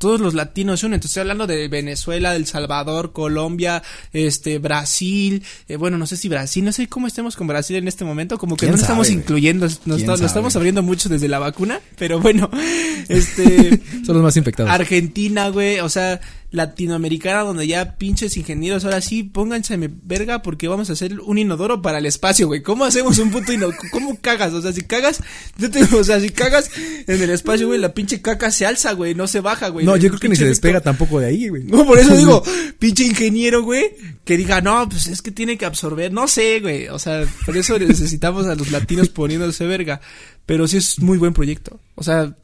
todos 0.00 0.18
los 0.18 0.32
latinos 0.32 0.80
se 0.80 0.86
unen. 0.86 0.94
Entonces, 0.94 1.10
estoy 1.10 1.20
hablando 1.20 1.46
de 1.46 1.68
Venezuela, 1.68 2.34
El 2.34 2.46
Salvador, 2.46 3.12
Colombia, 3.12 3.82
este, 4.14 4.58
Brasil. 4.58 5.44
eh, 5.68 5.76
bueno, 5.76 5.98
no 5.98 6.06
sé 6.06 6.16
si 6.16 6.30
Brasil, 6.30 6.64
no 6.64 6.72
sé 6.72 6.88
cómo 6.88 7.06
estemos 7.06 7.36
con 7.36 7.46
Brasil 7.46 7.76
en 7.76 7.86
este 7.86 8.06
momento. 8.06 8.38
Como 8.38 8.56
que 8.56 8.60
¿Quién 8.60 8.72
no 8.72 8.80
estamos 8.80 9.06
sabe, 9.06 9.16
güey? 9.16 9.22
incluyendo. 9.22 9.68
Nos, 9.84 10.20
estamos 10.22 10.56
abriendo 10.56 10.82
mucho 10.82 11.10
desde 11.10 11.28
la 11.28 11.38
vacuna. 11.38 11.80
Pero 11.98 12.18
bueno, 12.18 12.50
este. 13.08 13.78
Son 14.06 14.14
los 14.14 14.22
más 14.24 14.36
infectados. 14.38 14.72
Argentina, 14.72 15.50
güey, 15.50 15.80
o 15.80 15.88
sea, 15.90 16.18
latinoamericana 16.52 17.42
donde 17.42 17.66
ya 17.66 17.96
pinches 17.96 18.36
ingenieros, 18.36 18.84
ahora 18.84 19.00
sí, 19.00 19.22
pónganse 19.22 19.78
verga 20.02 20.42
porque 20.42 20.68
vamos 20.68 20.90
a 20.90 20.94
hacer 20.94 21.20
un 21.20 21.38
inodoro 21.38 21.80
para 21.82 21.98
el 21.98 22.06
espacio, 22.06 22.46
güey. 22.48 22.62
¿Cómo 22.62 22.84
hacemos 22.84 23.18
un 23.18 23.30
puto 23.30 23.52
inodoro? 23.52 23.76
¿Cómo 23.92 24.18
cagas? 24.20 24.52
O 24.52 24.60
sea, 24.62 24.72
si 24.72 24.82
cagas, 24.82 25.22
yo 25.58 25.70
te, 25.70 25.82
o 25.84 26.04
sea, 26.04 26.20
si 26.20 26.30
cagas 26.30 26.70
en 27.06 27.22
el 27.22 27.30
espacio, 27.30 27.66
güey, 27.68 27.78
la 27.80 27.94
pinche 27.94 28.20
caca 28.20 28.50
se 28.50 28.66
alza, 28.66 28.92
güey, 28.92 29.14
no 29.14 29.26
se 29.26 29.40
baja, 29.40 29.68
güey. 29.68 29.86
no, 29.86 29.96
yo 29.96 30.08
creo 30.08 30.20
que 30.20 30.28
ni 30.28 30.36
se 30.36 30.42
efecto- 30.42 30.48
despega 30.48 30.80
tampoco 30.80 31.20
de 31.20 31.26
ahí, 31.26 31.48
güey. 31.48 31.64
No, 31.64 31.86
por 31.86 31.98
eso 31.98 32.16
digo, 32.16 32.42
pinche 32.78 33.04
ingeniero, 33.04 33.62
güey, 33.62 33.84
que 34.24 34.36
diga, 34.36 34.60
no, 34.60 34.88
pues 34.88 35.06
es 35.06 35.22
que 35.22 35.30
tiene 35.30 35.56
que 35.56 35.66
absorber, 35.66 36.12
no 36.12 36.26
sé, 36.28 36.60
güey, 36.60 36.88
o 36.88 36.98
sea, 36.98 37.24
por 37.46 37.56
eso 37.56 37.78
necesitamos 37.78 38.46
a 38.46 38.54
los 38.54 38.70
latinos 38.70 39.08
poniéndose 39.08 39.66
verga, 39.66 40.00
pero 40.46 40.66
sí 40.66 40.78
es 40.78 40.98
muy 41.00 41.18
buen 41.18 41.32
proyecto, 41.32 41.80
o 41.94 42.02
sea, 42.02 42.34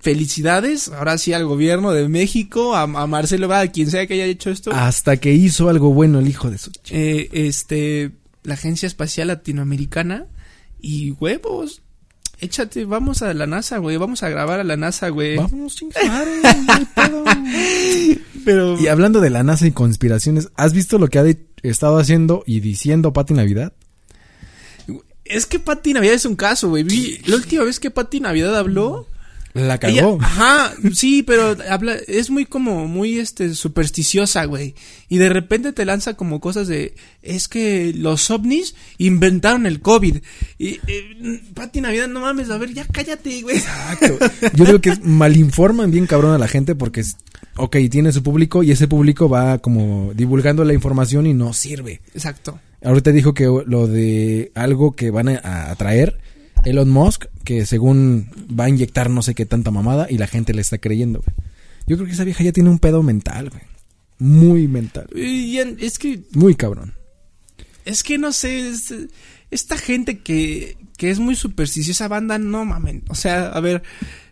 felicidades, 0.00 0.88
ahora 0.88 1.18
sí 1.18 1.32
al 1.32 1.44
gobierno 1.44 1.92
de 1.92 2.08
México, 2.08 2.74
a, 2.74 2.82
a 2.82 3.06
Marcelo 3.06 3.44
Ebrard, 3.46 3.68
a 3.68 3.72
quien 3.72 3.90
sea 3.90 4.06
que 4.06 4.14
haya 4.14 4.24
hecho 4.24 4.50
esto, 4.50 4.70
Hasta 4.72 5.18
que 5.18 5.32
hizo 5.32 5.68
algo 5.68 5.92
bueno 5.92 6.18
el 6.18 6.28
hijo 6.28 6.50
de 6.50 6.58
su... 6.58 6.70
ch- 6.70 6.90
eh, 6.90 7.28
este, 7.32 8.10
la 8.42 8.54
Agencia 8.54 8.86
Espacial 8.86 9.28
Latinoamericana, 9.28 10.26
y 10.80 11.10
huevos, 11.12 11.82
échate, 12.38 12.86
vamos 12.86 13.20
a 13.20 13.34
la 13.34 13.46
NASA, 13.46 13.76
güey, 13.78 13.98
vamos 13.98 14.22
a 14.22 14.30
grabar 14.30 14.58
a 14.60 14.64
la 14.64 14.76
NASA, 14.78 15.10
güey, 15.10 15.36
pedo. 16.94 17.24
pero... 18.44 18.80
Y 18.80 18.86
hablando 18.86 19.20
de 19.20 19.30
la 19.30 19.42
NASA 19.42 19.66
y 19.66 19.72
conspiraciones, 19.72 20.48
¿has 20.56 20.72
visto 20.72 20.98
lo 20.98 21.08
que 21.08 21.18
ha 21.18 21.22
de- 21.22 21.44
estado 21.62 21.98
haciendo 21.98 22.42
y 22.46 22.60
diciendo 22.60 23.12
Pati 23.12 23.34
Navidad? 23.34 23.74
Es 25.26 25.46
que 25.46 25.60
Pati 25.60 25.92
Navidad 25.92 26.14
es 26.14 26.24
un 26.24 26.34
caso, 26.36 26.70
güey. 26.70 26.84
La 27.26 27.36
última 27.36 27.62
vez 27.64 27.78
que 27.78 27.90
Pati 27.90 28.18
Navidad 28.20 28.56
habló. 28.56 29.06
La 29.52 29.80
Ella, 29.82 30.02
cagó. 30.02 30.18
ajá, 30.20 30.74
sí, 30.94 31.24
pero 31.24 31.56
habla, 31.68 31.96
es 32.06 32.30
muy 32.30 32.44
como, 32.44 32.86
muy 32.86 33.18
este, 33.18 33.54
supersticiosa, 33.54 34.44
güey. 34.44 34.74
Y 35.08 35.18
de 35.18 35.28
repente 35.28 35.72
te 35.72 35.84
lanza 35.84 36.14
como 36.14 36.40
cosas 36.40 36.68
de, 36.68 36.94
es 37.22 37.48
que 37.48 37.92
los 37.94 38.30
ovnis 38.30 38.76
inventaron 38.98 39.66
el 39.66 39.80
COVID. 39.80 40.18
Y, 40.58 40.78
eh, 40.86 41.42
Pati 41.54 41.80
Navidad, 41.80 42.06
no 42.06 42.20
mames, 42.20 42.48
a 42.50 42.58
ver, 42.58 42.72
ya 42.72 42.86
cállate, 42.86 43.42
güey. 43.42 43.56
Exacto. 43.56 44.18
Yo 44.54 44.64
creo 44.64 44.80
que 44.80 44.96
malinforman 45.02 45.90
bien 45.90 46.06
cabrón 46.06 46.32
a 46.32 46.38
la 46.38 46.46
gente 46.46 46.76
porque 46.76 47.00
es, 47.00 47.16
ok, 47.56 47.76
tiene 47.90 48.12
su 48.12 48.22
público 48.22 48.62
y 48.62 48.70
ese 48.70 48.86
público 48.86 49.28
va 49.28 49.58
como 49.58 50.12
divulgando 50.14 50.64
la 50.64 50.74
información 50.74 51.26
y 51.26 51.34
no 51.34 51.52
sirve. 51.54 52.00
Exacto. 52.14 52.60
Ahorita 52.84 53.10
dijo 53.10 53.34
que 53.34 53.44
lo 53.44 53.88
de 53.88 54.52
algo 54.54 54.92
que 54.92 55.10
van 55.10 55.28
a, 55.28 55.70
a 55.70 55.74
traer 55.74 56.18
Elon 56.64 56.90
Musk, 56.90 57.26
que 57.44 57.64
según 57.66 58.30
va 58.58 58.64
a 58.64 58.68
inyectar 58.68 59.10
no 59.10 59.22
sé 59.22 59.34
qué 59.34 59.46
tanta 59.46 59.70
mamada 59.70 60.06
y 60.10 60.18
la 60.18 60.26
gente 60.26 60.52
le 60.54 60.60
está 60.60 60.78
creyendo, 60.78 61.20
güey. 61.24 61.34
Yo 61.86 61.96
creo 61.96 62.06
que 62.06 62.12
esa 62.12 62.24
vieja 62.24 62.44
ya 62.44 62.52
tiene 62.52 62.70
un 62.70 62.78
pedo 62.78 63.02
mental, 63.02 63.50
güey. 63.50 63.62
Muy 64.18 64.68
mental. 64.68 65.08
Y 65.16 65.56
es 65.58 65.98
que, 65.98 66.20
Muy 66.32 66.54
cabrón. 66.54 66.94
es 67.84 68.02
que 68.02 68.18
no 68.18 68.32
sé, 68.32 68.68
es- 68.68 68.94
esta 69.50 69.76
gente 69.78 70.18
que, 70.18 70.76
que 70.96 71.10
es 71.10 71.18
muy 71.18 71.34
supersticiosa 71.34 72.06
banda, 72.06 72.38
no 72.38 72.64
mamen. 72.64 73.02
O 73.08 73.14
sea, 73.14 73.48
a 73.48 73.60
ver, 73.60 73.82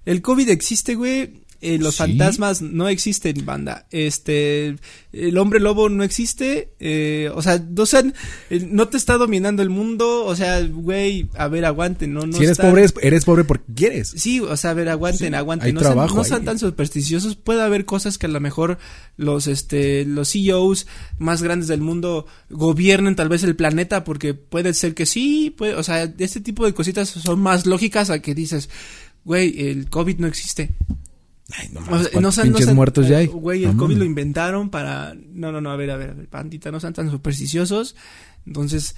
el 0.04 0.22
COVID 0.22 0.48
existe, 0.50 0.94
güey. 0.94 1.40
Eh, 1.60 1.78
los 1.78 1.94
Sí. 1.94 1.98
fantasmas 1.98 2.62
no 2.62 2.88
existen, 2.88 3.44
banda. 3.44 3.86
Este, 3.90 4.76
el 5.12 5.38
hombre 5.38 5.58
lobo 5.58 5.88
no 5.88 6.04
existe. 6.04 6.70
Eh, 6.78 7.30
o 7.34 7.42
sea, 7.42 7.58
no, 7.58 7.84
sean- 7.84 8.14
eh, 8.50 8.66
no 8.70 8.86
te 8.88 8.96
está 8.96 9.16
dominando 9.16 9.62
el 9.62 9.70
mundo. 9.70 10.24
O 10.24 10.36
sea, 10.36 10.62
güey, 10.62 11.28
a 11.36 11.48
ver, 11.48 11.64
aguanten, 11.64 12.12
no, 12.14 12.26
no 12.26 12.32
si 12.34 12.38
eres 12.44 12.52
están- 12.52 12.70
pobre, 12.70 12.86
eres, 13.02 13.24
pobre 13.24 13.42
porque 13.44 13.72
quieres. 13.74 14.12
Sí, 14.16 14.38
o 14.40 14.56
sea, 14.56 14.70
a 14.70 14.74
ver, 14.74 14.88
aguanten, 14.88 15.30
Sí, 15.30 15.34
aguanten. 15.34 15.74
no 15.74 15.80
sean, 15.80 15.92
trabajo 15.94 16.14
no 16.16 16.22
ahí. 16.22 16.28
sean 16.28 16.44
tan 16.44 16.58
supersticiosos. 16.60 17.34
Puede 17.34 17.62
haber 17.62 17.84
cosas 17.84 18.18
que 18.18 18.26
a 18.26 18.30
lo 18.30 18.38
mejor 18.40 18.78
los, 19.16 19.48
este, 19.48 20.04
los 20.04 20.30
CEOs 20.30 20.86
más 21.18 21.42
grandes 21.42 21.66
del 21.68 21.80
mundo 21.80 22.26
gobiernen 22.50 23.16
tal 23.16 23.28
vez 23.28 23.42
el 23.42 23.56
planeta 23.56 24.04
porque 24.04 24.34
puede 24.34 24.74
ser 24.74 24.94
que 24.94 25.06
sí, 25.06 25.52
puede, 25.56 25.74
o 25.74 25.82
sea, 25.82 26.04
este 26.18 26.40
tipo 26.40 26.64
de 26.64 26.72
cositas 26.74 27.08
son 27.08 27.40
más 27.40 27.66
lógicas 27.66 28.10
a 28.10 28.20
que 28.20 28.34
dices, 28.34 28.68
güey, 29.24 29.68
el 29.68 29.90
COVID 29.90 30.18
no 30.18 30.26
existe. 30.28 30.70
Ay, 31.56 31.68
no 31.72 31.80
O 31.80 31.82
mames, 31.84 32.00
sea, 32.00 32.06
no 32.06 32.12
¿cuántos 32.12 32.34
sean- 32.34 32.46
no 32.48 32.52
pinches 32.52 32.64
sean- 32.66 32.76
muertos 32.76 33.08
ya 33.08 33.18
hay. 33.18 33.26
Güey, 33.26 33.64
el 33.64 33.72
No 33.76 33.78
COVID 33.82 33.96
lo 33.96 34.04
inventaron 34.04 34.70
para... 34.70 35.14
No, 35.14 35.50
no, 35.52 35.60
no, 35.60 35.70
a 35.70 35.76
ver, 35.76 35.90
a 35.90 35.96
ver, 35.96 36.10
a 36.10 36.14
ver, 36.14 36.28
pandita, 36.28 36.70
no 36.70 36.78
sean 36.80 36.92
tan 36.92 37.10
supersticiosos. 37.10 37.96
Entonces, 38.46 38.96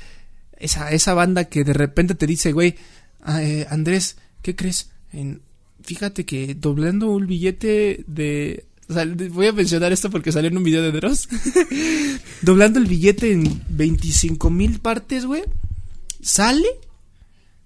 esa, 0.58 0.90
esa 0.90 1.14
banda 1.14 1.44
que 1.44 1.62
de 1.64 1.72
repente 1.72 2.14
te 2.14 2.26
dice, 2.26 2.52
güey, 2.52 2.74
ah, 3.22 3.42
eh, 3.42 3.66
Andrés, 3.70 4.16
¿qué 4.42 4.56
crees? 4.56 4.90
En, 5.12 5.42
fíjate 5.82 6.24
que 6.26 6.54
doblando 6.54 7.10
un 7.10 7.26
billete 7.26 8.04
de 8.06 8.64
O 8.88 8.94
sea, 8.94 9.04
voy 9.06 9.46
a 9.46 9.52
mencionar 9.52 9.92
esto 9.92 10.10
porque 10.10 10.32
salió 10.32 10.50
en 10.50 10.56
un 10.56 10.64
video 10.64 10.82
de 10.82 10.90
Dross. 10.92 11.28
Doblando 12.42 12.78
el 12.80 12.86
billete 12.86 13.30
en 13.32 13.62
25 13.68 14.50
mil 14.50 14.80
partes, 14.80 15.24
güey. 15.26 15.42
Sale, 16.20 16.66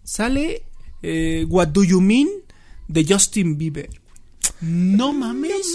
sale 0.02 0.62
eh, 1.02 1.46
What 1.48 1.68
Do 1.68 1.84
You 1.84 2.00
Mean 2.00 2.28
de 2.88 3.04
Justin 3.08 3.56
Bieber. 3.56 3.88
No 4.60 5.12
mames. 5.12 5.74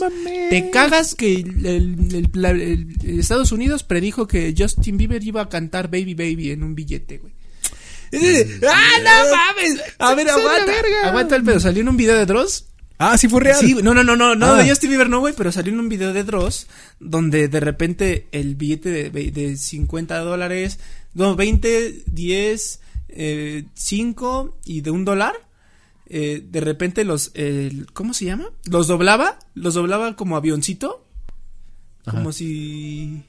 Te 0.49 0.69
cagas 0.71 1.13
que 1.15 1.35
el, 1.35 1.65
el- 1.65 2.15
el- 2.15 2.29
la- 2.33 2.49
el- 2.51 2.87
el 3.03 3.19
Estados 3.19 3.51
Unidos 3.51 3.83
predijo 3.83 4.27
que 4.27 4.53
Justin 4.57 4.97
Bieber 4.97 5.23
iba 5.23 5.41
a 5.41 5.49
cantar 5.49 5.89
Baby 5.91 6.13
Baby 6.15 6.51
en 6.51 6.63
un 6.63 6.73
billete, 6.75 7.17
güey. 7.19 7.33
¡Ah, 8.67 8.97
no 9.03 9.35
mames! 9.35 9.81
A 9.99 10.15
ver, 10.15 10.29
aguanta. 10.29 10.71
Aguanta 11.05 11.35
el 11.35 11.43
pedo. 11.43 11.59
Salió 11.59 11.81
en 11.81 11.89
un 11.89 11.97
video 11.97 12.15
de 12.17 12.25
Dross 12.25 12.65
Ah, 13.01 13.17
sí 13.17 13.29
fue 13.29 13.39
real. 13.41 13.59
Sí, 13.61 13.75
no, 13.81 13.93
no, 13.93 14.03
no, 14.03 14.17
no, 14.17 14.35
no, 14.35 14.45
Ah. 14.47 14.61
de 14.63 14.67
Justin 14.69 14.89
Bieber 14.89 15.09
no, 15.09 15.19
güey, 15.21 15.33
pero 15.37 15.51
salió 15.53 15.71
en 15.71 15.79
un 15.79 15.87
video 15.87 16.11
de 16.11 16.23
Dross 16.25 16.67
donde 16.99 17.47
de 17.47 17.59
repente 17.61 18.27
el 18.33 18.55
billete 18.55 18.89
de, 19.09 19.09
de 19.31 19.55
50 19.55 20.17
dólares, 20.19 20.79
no, 21.13 21.35
20, 21.37 22.03
10, 22.07 22.79
eh, 23.09 23.63
5 23.73 24.57
y 24.65 24.81
de 24.81 24.91
un 24.91 25.05
dólar, 25.05 25.33
eh, 26.09 26.43
de 26.43 26.59
repente 26.61 27.03
los, 27.05 27.31
el- 27.35 27.87
¿cómo 27.93 28.13
se 28.13 28.25
llama? 28.25 28.49
Los 28.65 28.87
doblaba, 28.87 29.39
los 29.53 29.73
doblaba 29.75 30.15
como 30.15 30.35
avioncito, 30.37 31.05
Ajá. 32.05 32.17
como 32.17 32.31
si... 32.31 33.23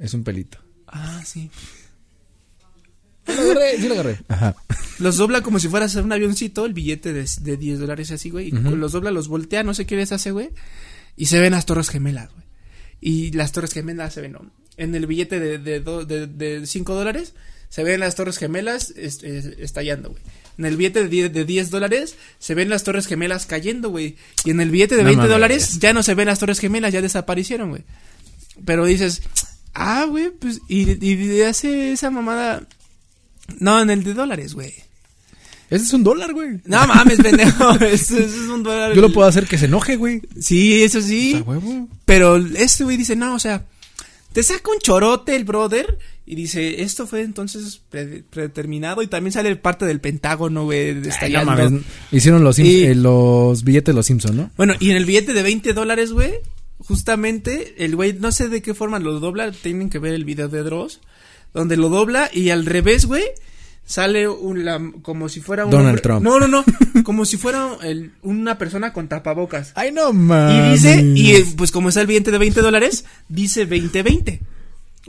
Es 0.00 0.14
un 0.14 0.24
pelito. 0.24 0.58
Ah, 0.86 1.22
sí. 1.24 1.50
Lo 3.26 3.34
agarré, 3.42 3.76
sí 3.78 3.88
lo 3.88 3.94
agarré. 3.94 4.20
Ajá. 4.28 4.56
Los 4.98 5.16
dobla 5.16 5.42
como 5.42 5.58
si 5.58 5.68
fuera 5.68 5.86
a 5.86 5.88
ser 5.88 6.02
un 6.04 6.12
avioncito, 6.12 6.64
el 6.64 6.72
billete 6.72 7.12
de, 7.12 7.28
de 7.40 7.56
10 7.56 7.78
dólares 7.80 8.10
así, 8.10 8.30
güey. 8.30 8.48
Y 8.48 8.50
los 8.52 8.92
dobla, 8.92 9.10
los 9.10 9.28
voltea, 9.28 9.62
no 9.62 9.74
sé 9.74 9.86
qué 9.86 9.96
les 9.96 10.12
hace, 10.12 10.30
güey. 10.30 10.50
Y 11.16 11.26
se 11.26 11.38
ven 11.40 11.52
las 11.52 11.66
torres 11.66 11.88
gemelas, 11.90 12.30
güey. 12.32 12.44
Y 13.00 13.30
las 13.32 13.52
torres 13.52 13.72
gemelas 13.74 14.14
se 14.14 14.20
ven, 14.22 14.32
¿no? 14.32 14.50
En 14.76 14.94
el 14.94 15.06
billete 15.06 15.38
de, 15.40 15.58
de, 15.58 15.80
do- 15.80 16.04
de, 16.04 16.26
de 16.26 16.66
5 16.66 16.94
dólares, 16.94 17.34
se 17.70 17.82
ven 17.84 18.00
las 18.00 18.14
torres 18.14 18.38
gemelas 18.38 18.92
est- 18.96 19.22
est- 19.24 19.58
estallando, 19.58 20.10
güey. 20.10 20.22
En 20.58 20.64
el 20.64 20.76
billete 20.76 21.02
de 21.04 21.08
10, 21.08 21.32
de 21.32 21.44
10 21.44 21.70
dólares, 21.70 22.16
se 22.40 22.54
ven 22.54 22.68
las 22.68 22.82
torres 22.82 23.06
gemelas 23.06 23.46
cayendo, 23.46 23.90
güey. 23.90 24.16
Y 24.44 24.50
en 24.50 24.60
el 24.60 24.70
billete 24.70 24.96
de 24.96 25.02
No 25.02 25.06
20 25.08 25.18
mames. 25.18 25.30
dólares, 25.32 25.78
ya 25.78 25.92
no 25.92 26.02
se 26.02 26.14
ven 26.14 26.26
las 26.26 26.38
torres 26.40 26.58
gemelas, 26.58 26.92
ya 26.92 27.00
desaparecieron, 27.02 27.70
güey. 27.70 27.82
Pero 28.64 28.84
dices, 28.84 29.22
ah, 29.74 30.04
güey, 30.08 30.30
pues, 30.30 30.60
y, 30.68 31.04
y 31.06 31.42
hace 31.42 31.92
esa 31.92 32.10
mamada. 32.10 32.66
No, 33.60 33.80
en 33.80 33.90
el 33.90 34.02
de 34.02 34.14
dólares, 34.14 34.54
güey. 34.54 34.74
Ese 35.70 35.84
es 35.84 35.92
un 35.92 36.02
dólar, 36.02 36.32
güey. 36.32 36.60
No 36.64 36.86
mames, 36.86 37.18
pendejo. 37.20 37.70
Eso 37.80 38.18
es 38.18 38.32
un 38.34 38.62
dólar. 38.62 38.94
Yo 38.94 39.00
lo 39.02 39.12
puedo 39.12 39.28
hacer 39.28 39.46
que 39.46 39.58
se 39.58 39.66
enoje, 39.66 39.96
güey. 39.96 40.22
Sí, 40.40 40.82
eso 40.82 41.00
sí. 41.02 41.34
A 41.36 41.42
huevo. 41.42 41.88
Pero 42.04 42.36
este 42.38 42.84
güey 42.84 42.96
dice, 42.96 43.14
no, 43.16 43.34
o 43.34 43.38
sea, 43.38 43.64
te 44.32 44.42
saca 44.42 44.70
un 44.72 44.78
chorote 44.80 45.36
el 45.36 45.44
brother 45.44 45.98
y 46.30 46.34
dice, 46.34 46.82
esto 46.82 47.06
fue 47.06 47.22
entonces 47.22 47.80
pre- 47.88 48.22
predeterminado 48.28 49.02
y 49.02 49.06
también 49.06 49.32
sale 49.32 49.56
parte 49.56 49.86
del 49.86 50.00
Pentágono, 50.00 50.64
güey, 50.64 50.90
Ay, 51.20 51.32
no 51.32 51.44
mames. 51.46 51.82
Hicieron 52.12 52.44
los, 52.44 52.58
Y- 52.58 52.84
eh, 52.84 52.94
los 52.94 53.64
billetes 53.64 53.92
de 53.92 53.96
los 53.96 54.06
Simpson, 54.06 54.36
¿no? 54.36 54.50
Bueno, 54.56 54.74
y 54.78 54.90
en 54.90 54.96
el 54.96 55.06
billete 55.06 55.32
de 55.32 55.42
20 55.42 55.72
dólares, 55.72 56.12
güey, 56.12 56.34
justamente 56.78 57.74
el 57.84 57.96
güey, 57.96 58.12
no 58.14 58.32
sé 58.32 58.48
de 58.48 58.62
qué 58.62 58.74
forma 58.74 58.98
lo 58.98 59.20
dobla, 59.20 59.52
tienen 59.52 59.90
que 59.90 59.98
ver 59.98 60.14
el 60.14 60.24
video 60.24 60.48
de 60.48 60.62
Dross, 60.62 61.00
donde 61.54 61.76
lo 61.76 61.88
dobla 61.88 62.30
y 62.32 62.50
al 62.50 62.66
revés, 62.66 63.06
güey, 63.06 63.24
sale 63.84 64.28
un, 64.28 64.64
la- 64.64 64.80
como 65.02 65.28
si 65.28 65.40
fuera 65.40 65.64
un... 65.64 65.70
Donald 65.70 65.88
hombre- 65.98 66.02
Trump. 66.02 66.22
No, 66.22 66.38
no, 66.38 66.46
no, 66.46 66.64
como 67.04 67.24
si 67.24 67.36
fuera 67.36 67.76
el- 67.82 68.12
una 68.22 68.58
persona 68.58 68.92
con 68.92 69.08
tapabocas. 69.08 69.72
Ay, 69.74 69.92
no 69.92 70.10
Y 70.10 70.12
mames. 70.14 70.82
dice, 70.82 71.02
y 71.14 71.42
pues 71.56 71.70
como 71.70 71.88
está 71.88 72.00
el 72.02 72.06
billete 72.06 72.30
de 72.30 72.38
20 72.38 72.60
dólares, 72.60 73.04
dice 73.28 73.60
2020. 73.66 74.40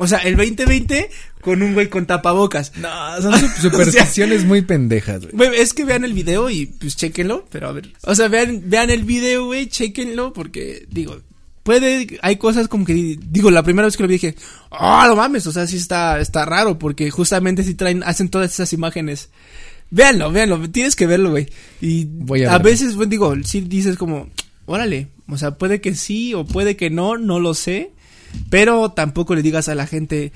O 0.02 0.08
sea, 0.08 0.20
el 0.20 0.36
2020 0.38 1.10
con 1.42 1.62
un 1.62 1.74
güey 1.74 1.90
con 1.90 2.06
tapabocas. 2.06 2.72
No, 2.78 2.90
son 3.22 3.40
su- 3.40 3.62
supersticiones 3.70 4.46
muy 4.46 4.62
pendejas, 4.62 5.22
güey. 5.22 5.34
Güey, 5.50 5.62
es 5.62 5.74
que 5.74 5.86
vean 5.86 6.04
el 6.06 6.14
video 6.14 6.50
y 6.50 6.66
pues 6.68 6.96
chequenlo, 6.96 7.46
pero 7.52 7.68
a 7.68 7.72
ver. 7.74 7.92
O 8.04 8.16
sea, 8.16 8.28
vean, 8.30 8.64
vean 8.66 8.90
el 8.90 9.04
video, 9.04 9.46
güey, 9.46 9.68
chequenlo, 9.68 10.34
porque 10.34 10.86
digo, 10.90 11.20
puede, 11.64 12.18
hay 12.22 12.38
cosas 12.38 12.68
como 12.68 12.86
que, 12.86 13.18
digo, 13.22 13.52
la 13.52 13.64
primera 13.64 13.86
vez 13.88 13.96
que 13.98 14.04
lo 14.04 14.08
vi 14.10 14.16
dije, 14.16 14.36
ah, 14.72 15.06
no 15.08 15.16
mames, 15.16 15.46
o 15.48 15.52
sea, 15.52 15.68
sí 15.68 15.78
está, 15.78 16.20
está 16.20 16.46
raro, 16.46 16.80
porque 16.80 17.12
justamente 17.12 17.64
si 17.64 17.76
traen, 17.76 18.02
hacen 18.04 18.30
todas 18.30 18.52
esas 18.52 18.74
imágenes. 18.74 19.30
Véanlo, 19.92 20.32
véanlo, 20.32 20.70
tienes 20.70 20.96
que 20.96 21.08
verlo, 21.08 21.32
güey. 21.32 21.48
Y 21.82 22.06
Voy 22.06 22.44
a 22.44 22.58
veces, 22.60 22.94
pues, 22.96 23.10
digo, 23.10 23.34
sí 23.44 23.62
dices 23.62 23.98
como, 23.98 24.30
órale, 24.66 25.08
o 25.28 25.38
sea, 25.38 25.58
puede 25.58 25.82
que 25.82 25.96
sí 25.96 26.34
o 26.34 26.46
puede 26.46 26.76
que 26.76 26.90
no, 26.90 27.18
no 27.18 27.40
lo 27.40 27.54
sé, 27.54 27.92
pero 28.50 28.90
tampoco 28.92 29.36
le 29.36 29.42
digas 29.42 29.70
a 29.70 29.76
la 29.76 29.88
gente 29.88 30.32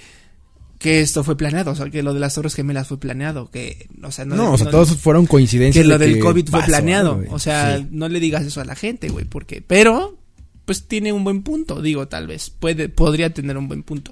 que 0.79 0.99
esto 0.99 1.23
fue 1.23 1.37
planeado, 1.37 1.71
o 1.71 1.75
sea, 1.75 1.89
que 1.89 2.03
lo 2.03 2.13
de 2.13 2.19
las 2.19 2.33
Torres 2.35 2.55
Gemelas 2.55 2.87
fue 2.89 2.99
planeado, 2.99 3.49
que, 3.49 3.87
o 4.03 4.11
sea, 4.11 4.25
no, 4.25 4.35
No, 4.35 4.51
o 4.53 4.57
sea, 4.57 4.65
no- 4.65 4.71
todos 4.71 4.97
fueron 4.97 5.25
coincidencias. 5.25 5.81
que 5.81 5.87
lo 5.87 5.97
de 5.97 6.07
del 6.07 6.19
COVID 6.19 6.49
fue 6.49 6.61
planeado. 6.63 7.21
O 7.29 7.39
sea, 7.39 7.77
Sí. 7.77 7.87
no 7.91 8.09
le 8.09 8.19
digas 8.19 8.43
eso 8.43 8.59
a 8.59 8.65
la 8.65 8.75
gente, 8.75 9.07
güey, 9.07 9.23
porque, 9.25 9.61
pero, 9.65 10.17
pues 10.65 10.83
tiene 10.87 11.13
un 11.13 11.23
buen 11.23 11.41
punto, 11.41 11.81
digo, 11.81 12.07
tal 12.09 12.27
vez, 12.27 12.49
puede, 12.49 12.89
podría 12.89 13.33
tener 13.33 13.57
un 13.57 13.67
buen 13.69 13.83
punto. 13.83 14.11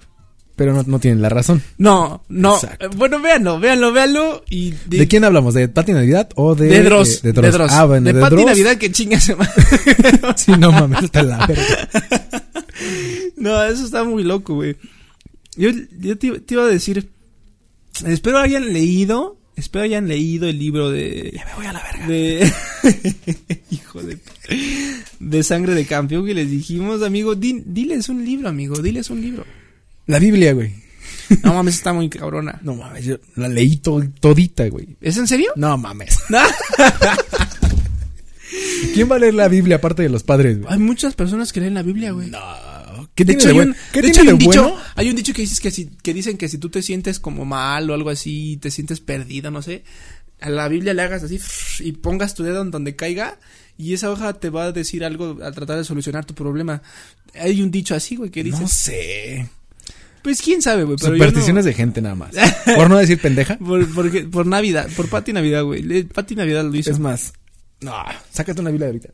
Pero 0.56 0.74
no, 0.74 0.84
no 0.84 1.00
tienen 1.00 1.22
la 1.22 1.30
razón. 1.30 1.62
No, 1.78 2.24
no, 2.30 2.56
Exacto. 2.56 2.89
bueno, 2.96 3.20
véanlo, 3.20 3.60
véanlo, 3.60 3.91
véanlo 3.91 4.44
y 4.50 4.74
¿De, 4.86 5.08
quién 5.08 5.24
hablamos? 5.24 5.54
¿De 5.56 5.67
Pati 5.70 5.91
Navidad 5.94 6.30
o 6.36 6.56
de... 6.56 6.67
de 6.67 6.84
Dross, 6.84 7.15
eh, 7.15 7.20
de 7.24 7.32
de 7.34 7.41
Dross. 7.41 7.54
Dross. 7.54 7.72
Ah, 7.74 7.86
bueno, 7.86 8.06
de, 8.08 8.13
de, 8.13 8.22
Pati 8.22 8.36
Dross. 8.36 8.46
Navidad 8.46 8.78
que 8.78 8.91
chinga 8.91 9.20
se 9.20 9.36
ma- 9.36 9.50
Sí, 10.36 10.52
no 10.60 10.72
mames, 10.72 11.04
está 11.04 11.24
la 11.24 11.48
verga. 11.48 11.63
No, 13.38 13.63
eso 13.63 13.86
está 13.86 14.04
muy 14.04 14.24
loco, 14.24 14.56
güey. 14.56 14.76
Yo, 15.56 15.70
yo 16.00 16.17
te, 16.17 16.39
te 16.39 16.54
iba 16.54 16.63
a 16.63 16.67
decir, 16.67 17.10
espero 18.06 18.38
hayan 18.39 18.72
leído, 18.72 19.38
espero 19.56 19.84
hayan 19.86 20.08
leído 20.08 20.48
el 20.48 20.58
libro 20.60 20.89
de... 20.91 21.32
Ya 21.36 21.46
me 21.46 21.54
voy 21.56 21.65
a 21.65 21.74
la 21.74 21.82
verga. 21.84 22.08
De. 22.08 22.52
Hijo 23.72 24.02
de. 24.02 24.17
De 25.20 25.44
sangre 25.44 25.76
de 25.76 25.86
campeón 25.86 26.26
que 26.26 26.34
les 26.34 26.50
dijimos, 26.50 27.02
amigo. 27.04 27.36
di- 27.36 27.63
diles 27.65 28.10
un 28.10 28.24
libro, 28.26 28.48
amigo. 28.50 28.76
Diles 28.82 29.10
un 29.10 29.22
libro. 29.22 29.46
La 30.08 30.20
Biblia, 30.20 30.54
güey. 30.54 30.74
No 31.44 31.54
mames, 31.54 31.76
está 31.76 31.94
muy 31.94 32.10
cabrona. 32.10 32.60
No 32.63 32.76
mames, 32.76 33.06
yo 33.06 33.17
la 33.36 33.48
leí 33.48 33.78
to- 33.78 34.04
todita, 34.20 34.67
güey. 34.70 34.88
¿Es 35.02 35.17
en 35.17 35.28
serio? 35.28 35.52
No 35.56 35.78
mames. 35.78 36.17
¿Quién 38.94 39.10
va 39.10 39.15
a 39.15 39.20
leer 39.20 39.34
la 39.34 39.48
Biblia 39.48 39.78
aparte 39.78 40.04
de 40.04 40.10
los 40.10 40.24
padres, 40.24 40.60
güey? 40.62 40.74
Hay 40.74 40.80
muchas 40.80 41.13
personas 41.15 41.54
que 41.54 41.62
leen 41.62 41.74
la 41.74 41.84
Biblia, 41.84 42.12
güey. 42.12 42.30
No. 42.30 42.39
¿Qué 43.15 43.26
De 43.26 43.34
tiene 43.36 43.41
hecho, 43.43 43.54
de 43.54 43.62
hay 43.62 43.67
un, 43.67 43.76
¿Qué 43.91 44.02
de 44.02 44.10
tiene 44.10 44.10
hecho, 44.10 44.21
hay 44.21 44.28
de 44.28 44.34
un 44.34 44.39
dicho, 44.39 44.76
hay 44.95 45.10
un 45.10 45.15
dicho 45.15 45.34
que 45.34 45.41
dices 45.41 45.60
que 45.60 45.69
si, 45.71 45.88
que 46.02 46.13
dicen 46.13 46.38
que 46.38 46.47
si 46.47 46.58
tú 46.58 46.69
te 46.69 46.82
sientes 46.82 47.19
como 47.19 47.43
mal 47.45 47.89
o 47.89 47.93
algo 47.93 48.10
así, 48.10 48.58
te 48.62 48.71
sientes 48.71 49.00
perdido, 49.02 49.52
no 49.52 49.62
sé, 49.62 49.84
a 50.39 50.50
la 50.50 50.67
Biblia 50.69 50.93
le 50.93 51.02
hagas 51.02 51.21
así 51.24 51.39
y 51.82 51.91
pongas 51.93 52.34
tu 52.36 52.43
dedo 52.43 52.62
en 52.62 52.71
donde 52.71 52.95
caiga 52.95 53.38
y 53.78 53.93
esa 53.93 54.10
hoja 54.12 54.34
te 54.34 54.50
va 54.50 54.65
a 54.65 54.71
decir 54.71 55.04
algo 55.04 55.38
a 55.43 55.52
tratar 55.52 55.78
de 55.78 55.84
solucionar 55.84 56.26
tu 56.26 56.34
problema. 56.34 56.82
Hay 57.36 57.62
un 57.62 57.69
dicho 57.71 57.95
así, 57.95 58.15
güey, 58.15 58.30
que 58.32 58.43
dice, 58.43 58.62
No 58.62 58.67
sé. 58.67 59.47
pues 60.24 60.41
quién 60.41 60.62
sabe, 60.62 60.84
güey, 60.84 60.97
no- 61.02 61.08
Supersticiones 61.08 61.65
de 61.65 61.74
gente 61.74 62.02
nada 62.02 62.15
más. 62.15 62.32
Por 62.76 62.89
no 62.89 62.97
decir 62.97 63.19
pendeja. 63.19 63.58
Por, 63.60 63.88
porque- 63.93 64.24
por 64.24 64.45
Navidad, 64.47 64.88
por 64.95 65.10
Pati 65.10 65.34
Navidad, 65.34 65.63
güey. 65.63 66.04
Pati 66.06 66.36
Navidad 66.36 66.63
lo 66.63 66.76
hizo. 66.76 66.91
Es 66.91 67.00
más. 67.00 67.34
No, 67.82 67.93
sácate 68.32 68.62
una 68.62 68.69
Biblia 68.69 68.88
ahorita. 68.88 69.10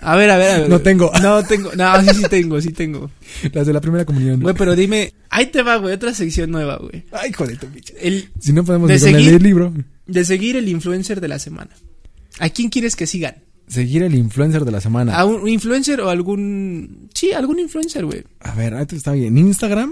A 0.00 0.14
ver, 0.16 0.30
a 0.30 0.36
ver, 0.36 0.50
a 0.50 0.58
ver. 0.60 0.68
No 0.68 0.80
tengo. 0.80 1.10
No 1.22 1.42
tengo. 1.44 1.72
No, 1.74 2.00
sí, 2.02 2.08
sí 2.14 2.22
tengo, 2.28 2.60
sí 2.60 2.70
tengo. 2.72 3.10
Las 3.52 3.66
de 3.66 3.72
la 3.72 3.80
primera 3.80 4.04
comunión. 4.04 4.40
Güey, 4.40 4.54
pero 4.54 4.76
dime. 4.76 5.12
Ahí 5.30 5.46
te 5.46 5.62
va, 5.62 5.76
güey. 5.76 5.94
Otra 5.94 6.12
sección 6.14 6.50
nueva, 6.50 6.76
güey. 6.76 7.04
Ay, 7.12 7.32
joder, 7.32 7.58
tu 7.58 7.66
pinche. 7.66 7.94
El 8.00 8.28
Si 8.38 8.52
no 8.52 8.64
podemos 8.64 8.88
De 8.88 8.98
seguir- 8.98 9.34
el 9.34 9.42
libro. 9.42 9.72
de 10.06 10.24
seguir 10.24 10.56
el 10.56 10.68
influencer 10.68 11.20
de 11.20 11.28
la 11.28 11.38
semana. 11.38 11.70
¿A 12.38 12.48
quién 12.50 12.68
quieres 12.68 12.94
que 12.96 13.06
sigan? 13.06 13.36
Seguir 13.68 14.02
el 14.04 14.14
influencer 14.14 14.64
de 14.64 14.70
la 14.70 14.80
semana. 14.80 15.16
¿A 15.16 15.24
un 15.24 15.48
influencer 15.48 16.00
o 16.00 16.08
algún. 16.10 17.08
Sí, 17.14 17.32
algún 17.32 17.58
influencer, 17.58 18.04
güey. 18.04 18.22
A 18.40 18.54
ver, 18.54 18.74
ahí 18.74 18.86
está 18.92 19.12
bien. 19.12 19.36
En 19.36 19.46
Instagram, 19.46 19.90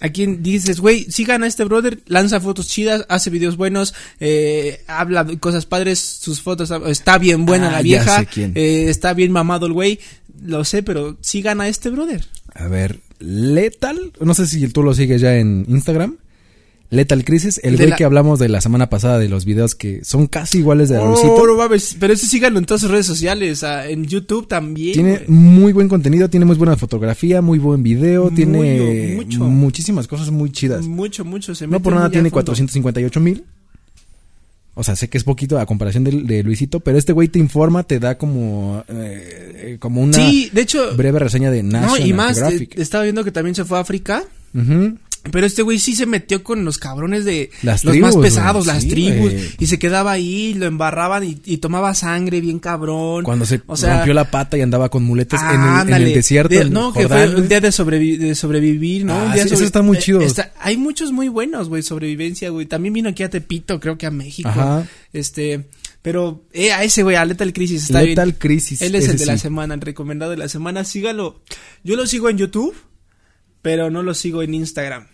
¿A 0.00 0.10
quién 0.10 0.42
dices, 0.42 0.78
güey, 0.80 1.06
sigan 1.10 1.42
a 1.42 1.46
este 1.46 1.64
brother, 1.64 2.00
lanza 2.06 2.38
fotos 2.40 2.68
chidas, 2.68 3.06
hace 3.08 3.30
videos 3.30 3.56
buenos, 3.56 3.94
eh, 4.20 4.82
habla 4.86 5.24
de 5.24 5.38
cosas 5.38 5.64
padres, 5.64 5.98
sus 5.98 6.42
fotos, 6.42 6.70
está 6.86 7.16
bien 7.16 7.46
buena 7.46 7.68
Ah, 7.68 7.72
la 7.72 7.82
vieja, 7.82 8.18
sé 8.20 8.26
quién. 8.26 8.52
eh, 8.56 8.86
está 8.90 9.14
bien 9.14 9.32
mamado 9.32 9.66
el 9.66 9.72
güey, 9.72 9.98
lo 10.42 10.64
sé, 10.66 10.82
pero 10.82 11.16
sigan 11.22 11.62
a 11.62 11.68
este 11.68 11.88
brother. 11.88 12.26
a 12.54 12.68
ver, 12.68 13.00
Lethal. 13.18 14.12
No 14.20 14.34
sé 14.34 14.46
si 14.46 14.68
tú 14.68 14.82
lo 14.82 14.92
sigues 14.92 15.22
ya 15.22 15.36
en 15.38 15.64
Instagram. 15.68 16.18
Lethal 16.90 17.24
Crisis, 17.24 17.60
el 17.64 17.72
De 17.72 17.78
güey 17.78 17.90
la- 17.90 17.96
que 17.96 18.04
hablamos 18.04 18.38
de 18.38 18.48
la 18.48 18.60
semana 18.60 18.88
pasada 18.88 19.18
de 19.18 19.28
los 19.28 19.44
videos 19.44 19.74
que 19.74 20.04
son 20.04 20.26
casi 20.28 20.58
iguales 20.58 20.88
de 20.88 20.98
Oh, 20.98 21.46
no 21.46 21.56
mames, 21.56 21.96
pero 21.98 22.12
ese 22.12 22.26
síganlo 22.26 22.58
en 22.60 22.64
todas 22.64 22.80
sus 22.82 22.90
redes 22.90 23.06
sociales, 23.06 23.62
en 23.64 24.04
YouTube 24.06 24.46
también. 24.46 24.92
Tiene 24.94 25.16
güey. 25.16 25.28
muy 25.28 25.72
buen 25.72 25.88
contenido, 25.88 26.30
tiene 26.30 26.46
muy 26.46 26.56
buena 26.56 26.76
fotografía, 26.76 27.42
muy 27.42 27.58
buen 27.58 27.82
video, 27.82 28.24
Muy, 28.24 28.34
tiene 28.34 29.12
mucho. 29.16 29.40
muchísimas 29.44 30.06
cosas 30.06 30.30
muy 30.30 30.50
chidas. 30.52 30.86
Mucho, 30.86 31.24
mucho. 31.24 31.54
Se 31.54 31.66
No 31.66 31.80
por 31.80 31.94
nada 31.94 32.08
tiene 32.10 32.30
fondo. 32.30 32.34
458 32.44 33.20
mil. 33.20 33.44
O 34.78 34.84
sea, 34.84 34.94
sé 34.94 35.08
que 35.08 35.16
es 35.16 35.24
poquito 35.24 35.58
a 35.58 35.64
comparación 35.64 36.04
de, 36.04 36.10
de 36.22 36.42
Luisito, 36.42 36.80
pero 36.80 36.98
este 36.98 37.12
güey 37.14 37.28
te 37.28 37.38
informa, 37.38 37.82
te 37.84 37.98
da 37.98 38.18
como, 38.18 38.84
eh, 38.88 39.78
como 39.80 40.02
una 40.02 40.12
Sí, 40.12 40.50
de 40.52 40.60
hecho, 40.60 40.94
breve 40.96 41.18
reseña 41.18 41.50
de 41.50 41.62
no, 41.62 41.80
National 41.80 42.06
y 42.08 42.12
más, 42.12 42.38
eh, 42.42 42.68
estaba 42.76 43.04
viendo 43.04 43.24
que 43.24 43.32
también 43.32 43.54
se 43.54 43.64
fue 43.64 43.78
a 43.78 43.80
África. 43.80 44.22
Ujú. 44.54 44.98
Pero 45.30 45.46
este 45.46 45.62
güey 45.62 45.78
sí 45.78 45.94
se 45.94 46.06
metió 46.06 46.42
con 46.44 46.64
los 46.64 46.78
cabrones 46.78 47.24
de 47.24 47.50
Las 47.62 47.84
los 47.84 47.92
tribus, 47.92 48.14
más 48.16 48.22
pesados, 48.24 48.64
güey, 48.64 48.74
las 48.74 48.82
sí, 48.84 48.88
tribus, 48.90 49.32
güey. 49.32 49.50
y 49.58 49.66
se 49.66 49.78
quedaba 49.78 50.12
ahí, 50.12 50.54
lo 50.54 50.66
embarraban 50.66 51.24
y, 51.24 51.40
y 51.44 51.58
tomaba 51.58 51.94
sangre 51.94 52.40
bien 52.40 52.58
cabrón. 52.58 53.24
Cuando 53.24 53.44
se 53.46 53.60
o 53.66 53.76
sea, 53.76 53.96
rompió 53.96 54.14
la 54.14 54.30
pata 54.30 54.56
y 54.56 54.60
andaba 54.62 54.88
con 54.88 55.02
muletas 55.04 55.40
en, 55.42 55.60
el, 55.60 55.88
en 55.88 55.94
el 56.08 56.14
desierto. 56.14 56.54
de- 56.54 56.70
no, 56.70 56.92
que 56.92 57.08
fue 57.08 57.34
un 57.34 57.48
día 57.48 57.60
de, 57.60 57.68
sobrevi- 57.68 58.18
de 58.18 58.34
sobrevivir, 58.34 59.04
¿no? 59.04 59.14
Ah, 59.14 59.24
un 59.26 59.32
día 59.32 59.42
sí, 59.42 59.48
eso 59.48 59.56
sobre- 59.56 59.66
está 59.66 59.82
muy 59.82 59.96
eh, 59.96 60.00
chido. 60.00 60.20
está- 60.20 60.52
hay 60.60 60.76
muchos 60.76 61.12
muy 61.12 61.28
buenos, 61.28 61.68
güey, 61.68 61.82
sobrevivencia, 61.82 62.50
güey. 62.50 62.66
También 62.66 62.92
vino 62.94 63.08
aquí 63.08 63.22
a 63.22 63.30
Tepito, 63.30 63.78
creo 63.80 63.96
que 63.98 64.06
a 64.06 64.10
México. 64.10 64.48
Ajá. 64.48 64.86
Este, 65.12 65.68
pero 66.02 66.44
eh, 66.52 66.72
a 66.72 66.84
ese 66.84 67.02
güey, 67.02 67.16
a 67.16 67.24
Lethal 67.24 67.52
Crisis 67.52 67.84
está 67.84 68.02
Lethal 68.02 68.28
bien. 68.30 68.38
Crisis. 68.38 68.82
Él 68.82 68.94
es 68.94 69.08
el 69.08 69.18
de 69.18 69.26
la 69.26 69.38
semana, 69.38 69.74
el 69.74 69.80
recomendado 69.80 70.30
de 70.30 70.36
la 70.36 70.48
semana. 70.48 70.84
Sígalo. 70.84 71.42
Yo 71.82 71.96
lo 71.96 72.06
sigo 72.06 72.28
en 72.28 72.38
YouTube, 72.38 72.74
pero 73.62 73.90
no 73.90 74.02
lo 74.02 74.14
sigo 74.14 74.42
en 74.42 74.54
Instagram. 74.54 75.06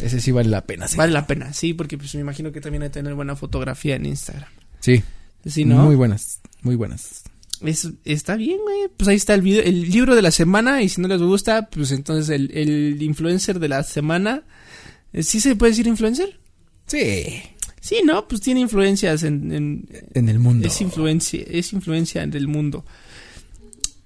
Ese 0.00 0.20
sí 0.20 0.30
vale 0.30 0.48
la 0.48 0.64
pena, 0.66 0.86
sí. 0.88 0.96
Vale 0.96 1.12
la 1.12 1.26
pena, 1.26 1.52
sí, 1.52 1.74
porque 1.74 1.98
pues 1.98 2.14
me 2.14 2.20
imagino 2.20 2.52
que 2.52 2.60
también 2.60 2.82
hay 2.82 2.88
que 2.88 2.94
tener 2.94 3.14
buena 3.14 3.36
fotografía 3.36 3.96
en 3.96 4.06
Instagram. 4.06 4.48
Sí, 4.80 5.02
Sí, 5.46 5.64
¿no? 5.64 5.84
muy 5.84 5.96
buenas, 5.96 6.40
muy 6.62 6.76
buenas. 6.76 7.22
Es- 7.60 7.88
está 8.04 8.36
bien, 8.36 8.58
güey. 8.62 8.88
Pues 8.96 9.08
ahí 9.08 9.16
está 9.16 9.34
el 9.34 9.42
video, 9.42 9.62
el 9.64 9.88
libro 9.90 10.14
de 10.14 10.22
la 10.22 10.30
semana. 10.30 10.82
Y 10.82 10.88
si 10.88 11.00
no 11.00 11.08
les 11.08 11.20
gusta, 11.20 11.66
pues 11.70 11.90
entonces 11.90 12.28
el, 12.30 12.50
el 12.56 13.02
influencer 13.02 13.58
de 13.58 13.68
la 13.68 13.82
semana. 13.82 14.42
eh, 15.12 15.22
¿Sí 15.24 15.40
se 15.40 15.56
puede 15.56 15.72
decir 15.72 15.86
influencer? 15.88 16.38
Sí. 16.86 17.24
Sí, 17.80 18.00
¿no? 18.04 18.28
Pues 18.28 18.40
tiene 18.42 18.60
influencias 18.60 19.22
en, 19.24 19.50
en- 19.52 19.88
En 20.14 20.28
el 20.28 20.38
mundo. 20.38 20.66
es 20.68 20.80
influencia, 20.80 21.42
es 21.48 21.72
influencia 21.72 22.24
del 22.26 22.46
mundo. 22.48 22.84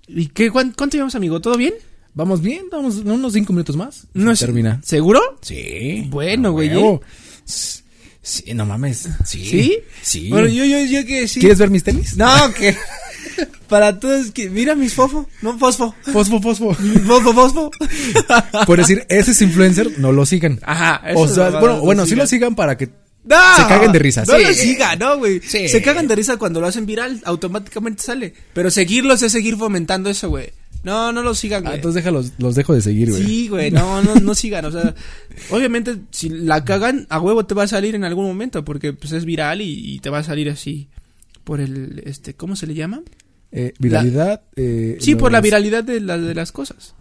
¿Y 0.06 0.28
qué, 0.28 0.50
cuán- 0.50 0.72
cuánto 0.76 0.96
llevamos, 0.96 1.14
amigo? 1.14 1.40
¿Todo 1.40 1.56
bien? 1.56 1.74
Vamos 2.14 2.42
bien, 2.42 2.64
vamos 2.70 2.96
unos 2.96 3.32
cinco 3.32 3.52
minutos 3.52 3.76
más. 3.76 4.06
No 4.12 4.26
Se 4.30 4.32
es- 4.34 4.40
termina. 4.40 4.80
¿Seguro? 4.84 5.20
Sí. 5.40 6.06
Bueno, 6.08 6.48
a 6.48 6.52
güey, 6.52 6.68
Sí, 8.24 8.54
no 8.54 8.64
mames. 8.64 9.08
Sí. 9.24 9.44
¿Sí? 9.44 9.78
Sí. 10.00 10.28
Bueno, 10.28 10.46
yo, 10.46 10.64
yo, 10.64 10.78
yo 10.84 11.04
que 11.04 11.26
sí. 11.26 11.40
¿Quieres 11.40 11.58
ver 11.58 11.70
mis 11.70 11.82
tenis? 11.82 12.16
No, 12.16 12.30
que. 12.56 12.76
Para 13.68 13.98
todos 13.98 14.30
que. 14.30 14.48
Mira 14.48 14.76
mis 14.76 14.94
fofo. 14.94 15.28
No, 15.40 15.58
fosfo. 15.58 15.92
Fosfo, 16.12 16.40
fosfo. 16.40 16.72
Fosfo, 16.74 17.32
fosfo. 17.32 17.70
Por 18.66 18.78
decir, 18.78 19.04
ese 19.08 19.32
es 19.32 19.42
influencer, 19.42 19.98
no 19.98 20.12
lo 20.12 20.24
sigan. 20.24 20.60
Ajá. 20.62 21.02
eso 21.10 21.18
O 21.20 21.26
sea, 21.28 21.50
no, 21.50 21.58
bueno, 21.60 21.76
no 21.76 21.80
bueno, 21.82 22.06
sí 22.06 22.14
lo 22.14 22.26
sigan 22.26 22.54
para 22.54 22.76
que 22.76 22.90
No, 23.24 23.36
Se 23.56 23.62
caguen 23.66 23.90
de 23.90 23.98
risa, 23.98 24.24
No 24.24 24.36
sí. 24.36 24.44
lo 24.44 24.54
sigan, 24.54 24.98
no, 25.00 25.18
güey. 25.18 25.40
Sí. 25.40 25.68
Se 25.68 25.82
cagan 25.82 26.06
de 26.06 26.14
risa 26.14 26.36
cuando 26.36 26.60
lo 26.60 26.68
hacen 26.68 26.86
viral, 26.86 27.20
automáticamente 27.24 28.02
sale. 28.04 28.34
Pero 28.52 28.70
seguirlos 28.70 29.22
es 29.22 29.32
seguir 29.32 29.56
fomentando 29.56 30.10
eso, 30.10 30.28
güey. 30.28 30.50
No, 30.84 31.12
no 31.12 31.22
lo 31.22 31.34
sigan, 31.34 31.64
Ah, 31.64 31.70
güey. 31.70 31.76
entonces 31.76 32.02
déjalos, 32.02 32.32
los 32.38 32.54
dejo 32.54 32.74
de 32.74 32.80
seguir, 32.82 33.10
güey. 33.10 33.24
Sí, 33.24 33.48
güey, 33.48 33.70
no, 33.70 34.02
no, 34.02 34.16
no 34.16 34.34
sigan, 34.34 34.64
o 34.64 34.70
sea, 34.72 34.94
obviamente 35.50 35.96
si 36.10 36.28
la 36.28 36.64
cagan, 36.64 37.06
a 37.08 37.20
huevo 37.20 37.46
te 37.46 37.54
va 37.54 37.62
a 37.64 37.68
salir 37.68 37.94
en 37.94 38.04
algún 38.04 38.24
momento, 38.26 38.64
porque 38.64 38.92
pues 38.92 39.12
es 39.12 39.24
viral 39.24 39.60
y, 39.60 39.94
y 39.94 39.98
te 40.00 40.10
va 40.10 40.18
a 40.18 40.24
salir 40.24 40.48
así 40.50 40.88
por 41.44 41.60
el, 41.60 42.02
este, 42.06 42.34
¿cómo 42.34 42.56
se 42.56 42.66
le 42.66 42.74
llama? 42.74 43.02
Eh, 43.52 43.74
viralidad. 43.78 44.42
eh, 44.56 44.96
Sí, 45.00 45.14
por 45.14 45.30
la 45.30 45.38
los- 45.38 45.44
viralidad 45.44 45.84
de, 45.84 46.00
la, 46.00 46.18
de 46.18 46.34
las 46.34 46.52
cosas. 46.52 46.94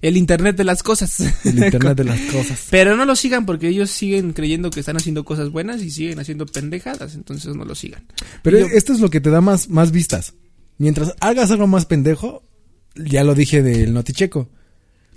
El 0.00 0.16
internet 0.16 0.56
de 0.56 0.64
las 0.64 0.82
cosas. 0.82 1.20
El 1.44 1.58
internet 1.62 1.96
de 1.96 2.04
las 2.04 2.20
cosas. 2.32 2.66
Pero 2.70 2.96
no 2.96 3.04
lo 3.04 3.14
sigan 3.14 3.46
porque 3.46 3.68
ellos 3.68 3.90
siguen 3.90 4.32
creyendo 4.32 4.70
que 4.70 4.80
están 4.80 4.96
haciendo 4.96 5.24
cosas 5.24 5.50
buenas 5.50 5.80
y 5.82 5.90
siguen 5.90 6.18
haciendo 6.18 6.46
pendejadas, 6.46 7.14
entonces 7.14 7.54
no 7.54 7.64
lo 7.64 7.76
sigan. 7.76 8.04
Pero 8.42 8.58
Yo- 8.58 8.66
esto 8.66 8.92
es 8.92 8.98
lo 8.98 9.10
que 9.10 9.20
te 9.20 9.30
da 9.30 9.40
más, 9.40 9.68
más 9.68 9.92
vistas. 9.92 10.34
Mientras 10.78 11.14
hagas 11.20 11.50
algo 11.52 11.68
más 11.68 11.86
pendejo, 11.86 12.42
ya 12.96 13.24
lo 13.24 13.34
dije 13.34 13.62
del 13.62 13.92
noticheco. 13.92 14.48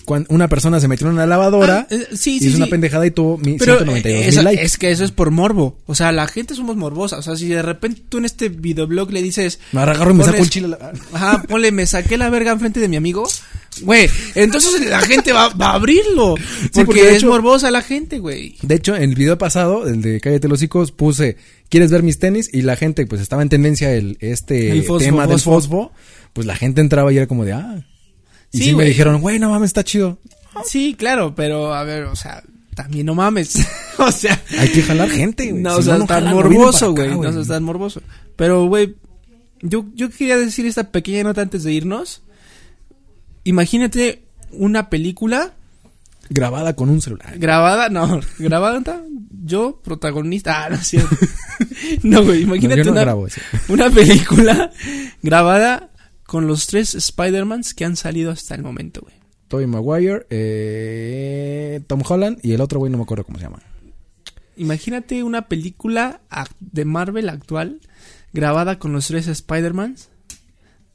Cuando 0.03 0.27
una 0.29 0.47
persona 0.47 0.79
se 0.79 0.87
metió 0.87 1.07
en 1.07 1.13
una 1.13 1.25
lavadora, 1.25 1.87
Ah, 1.89 1.95
eh, 1.95 2.05
sí, 2.11 2.37
sí, 2.37 2.47
hizo 2.49 2.57
una 2.57 2.67
pendejada 2.67 3.07
y 3.07 3.11
tuvo 3.11 3.39
mi- 3.39 3.57
Pero 3.57 3.77
192 3.77 4.05
eh, 4.05 4.19
mil 4.19 4.29
eso- 4.29 4.41
likes. 4.43 4.63
es 4.63 4.77
que 4.77 4.91
eso 4.91 5.03
es 5.03 5.09
por 5.11 5.31
morbo. 5.31 5.79
O 5.87 5.95
sea, 5.95 6.11
la 6.11 6.27
gente 6.27 6.53
somos 6.53 6.75
morbosa. 6.75 7.17
O 7.17 7.21
sea, 7.23 7.35
si 7.35 7.47
de 7.47 7.63
repente 7.63 8.03
tú 8.07 8.19
en 8.19 8.25
este 8.25 8.49
videoblog 8.49 9.11
le 9.11 9.23
dices, 9.23 9.57
Me 9.71 9.81
agarro 9.81 10.11
y 10.11 10.13
me 10.13 10.23
saco 10.23 10.43
el 10.43 10.49
chile. 10.51 10.67
la- 10.67 10.93
ajá, 11.11 11.41
ponle, 11.49 11.71
me 11.71 11.87
saqué 11.87 12.17
la 12.19 12.29
verga 12.29 12.51
enfrente 12.51 12.79
de 12.79 12.87
mi 12.87 12.97
amigo, 12.97 13.27
güey, 13.81 14.07
entonces 14.35 14.79
la 14.87 14.99
gente 15.01 15.33
va, 15.33 15.49
va 15.49 15.71
a 15.71 15.73
abrirlo. 15.73 16.35
Porque, 16.71 17.15
es 17.15 17.23
morbosa 17.23 17.71
la 17.71 17.81
gente, 17.81 18.19
güey. 18.19 18.57
De 18.61 18.75
hecho, 18.75 18.95
en 18.95 19.01
el 19.09 19.15
video 19.15 19.39
pasado, 19.39 19.87
el 19.87 20.03
de 20.03 20.21
Cállate 20.21 20.47
los 20.47 20.59
hocicos, 20.59 20.91
puse, 20.91 21.37
¿quieres 21.67 21.89
ver 21.89 22.03
mis 22.03 22.19
tenis? 22.19 22.47
Y 22.53 22.61
la 22.61 22.75
gente, 22.75 23.07
pues 23.07 23.21
estaba 23.21 23.41
en 23.41 23.49
tendencia 23.49 23.91
el, 23.91 24.19
este 24.21 24.69
El 24.69 24.83
fosfo, 24.83 25.03
tema 25.03 25.25
del 25.25 25.39
fosfo. 25.39 25.91
Pues 26.35 26.45
la 26.45 26.57
gente 26.57 26.81
entraba 26.81 27.13
y 27.13 27.17
era 27.17 27.27
como 27.27 27.45
de, 27.45 27.53
ah. 27.53 27.81
Y 28.51 28.57
Sí, 28.57 28.63
sí, 28.65 28.75
me 28.75 28.83
dijeron, 28.83 29.21
güey, 29.21 29.39
no 29.39 29.49
mames, 29.51 29.69
está 29.69 29.85
chido. 29.85 30.19
Sí, 30.65 30.93
claro, 30.99 31.33
pero 31.33 31.73
a 31.73 31.85
ver, 31.85 32.03
o 32.03 32.15
sea, 32.17 32.43
también 32.75 33.05
no 33.05 33.15
mames. 33.15 33.55
o 33.97 34.11
sea, 34.11 34.37
Hay 34.59 34.67
que 34.67 34.81
jalar 34.81 35.09
gente, 35.09 35.49
güey. 35.49 35.63
no, 35.63 35.75
Si 35.75 35.79
o 35.79 35.81
sea, 35.83 35.97
no 35.97 36.05
tan 36.05 36.25
jalan, 36.25 36.31
no 36.31 36.41
morboso, 36.41 36.91
güey. 36.91 37.07
No, 37.07 37.19
o 37.21 37.31
sea, 37.31 37.55
tan 37.55 37.63
morboso. 37.63 38.01
Pero, 38.35 38.65
güey, 38.65 38.95
yo, 39.61 39.85
yo 39.95 40.09
quería 40.09 40.35
decir 40.35 40.65
esta 40.65 40.91
pequeña 40.91 41.23
nota 41.23 41.41
antes 41.41 41.63
de 41.63 41.71
irnos. 41.71 42.21
Imagínate 43.45 44.23
una 44.51 44.89
película 44.89 45.53
Grabada 46.29 46.75
con 46.75 46.89
un 46.89 47.01
celular. 47.01 47.37
grabada, 47.39 47.87
no, 47.87 48.19
grabada, 48.39 48.81
yo, 49.45 49.79
protagonista, 49.81 50.65
ah, 50.65 50.69
no 50.69 50.75
es 50.75 50.85
cierto. 50.87 51.15
no, 52.03 52.25
güey, 52.25 52.41
imagínate 52.41 52.81
No, 52.81 52.83
yo 52.83 52.85
no 52.85 52.91
una, 52.91 53.01
grabo 53.01 53.27
eso. 53.27 53.39
una 53.69 53.89
película 53.89 54.71
grabada 55.21 55.91
con 56.35 56.47
los 56.47 56.67
tres 56.67 56.95
Spider-Mans 56.95 57.73
que 57.73 57.85
han 57.85 57.95
salido 57.95 58.29
hasta 58.29 58.55
el 58.55 58.61
momento, 58.61 58.99
güey. 58.99 59.15
Tobey 59.47 59.67
Maguire, 59.67 60.25
eh, 60.29 61.79
Tom 61.87 62.01
Holland 62.05 62.39
y 62.43 62.51
el 62.51 62.59
otro 62.59 62.79
güey 62.79 62.91
no 62.91 62.97
me 62.97 63.03
acuerdo 63.05 63.23
cómo 63.23 63.37
se 63.37 63.45
llama. 63.45 63.59
Imagínate 64.57 65.23
una 65.23 65.47
película 65.47 66.19
de 66.59 66.83
Marvel 66.83 67.29
actual 67.29 67.79
grabada 68.33 68.79
con 68.79 68.91
los 68.91 69.07
tres 69.07 69.27
Spider-Mans 69.29 70.09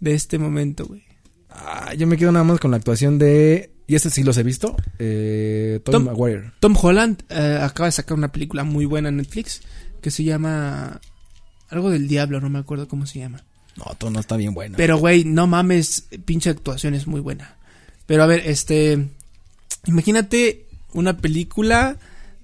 de 0.01 0.13
este 0.13 0.39
momento, 0.39 0.85
güey. 0.85 1.05
Ah, 1.49 1.95
yo 1.95 2.07
me 2.07 2.19
quedo 2.19 2.33
nada 2.33 2.45
más 2.45 2.61
con 2.61 2.71
la 2.71 2.77
actuación 2.77 3.19
de... 3.19 3.73
Y 3.87 3.95
este 3.95 4.11
sí 4.11 4.23
los 4.25 4.37
he 4.37 4.43
visto. 4.43 4.77
Eh, 4.99 5.81
Tom- 5.85 6.05
Maguire. 6.05 6.53
Tom 6.61 6.75
Holland 6.81 7.23
eh, 7.31 7.59
acaba 7.63 7.87
de 7.87 7.93
sacar 7.93 8.17
una 8.19 8.31
película 8.31 8.63
muy 8.65 8.85
buena 8.85 9.09
en 9.09 9.17
Netflix 9.17 9.63
que 10.03 10.11
se 10.11 10.23
llama 10.23 11.01
algo 11.71 11.89
del 11.91 12.09
diablo, 12.09 12.41
no 12.43 12.51
me 12.51 12.59
acuerdo 12.59 12.89
cómo 12.89 13.07
se 13.07 13.21
llama. 13.21 13.43
No, 13.77 13.85
todo 13.99 14.11
no 14.11 14.21
está 14.21 14.37
bien 14.37 14.53
bueno. 14.55 14.77
Pero, 14.77 14.99
güey, 14.99 15.25
no 15.25 15.47
mames, 15.47 16.07
pinche 16.25 16.51
actuación 16.51 16.95
es 16.95 17.07
muy 17.07 17.21
buena. 17.21 17.57
Pero, 18.07 18.23
a 18.23 18.27
ver, 18.27 18.43
este... 18.47 19.09
Imagínate 19.87 20.67
una 20.93 21.17
película, 21.17 21.97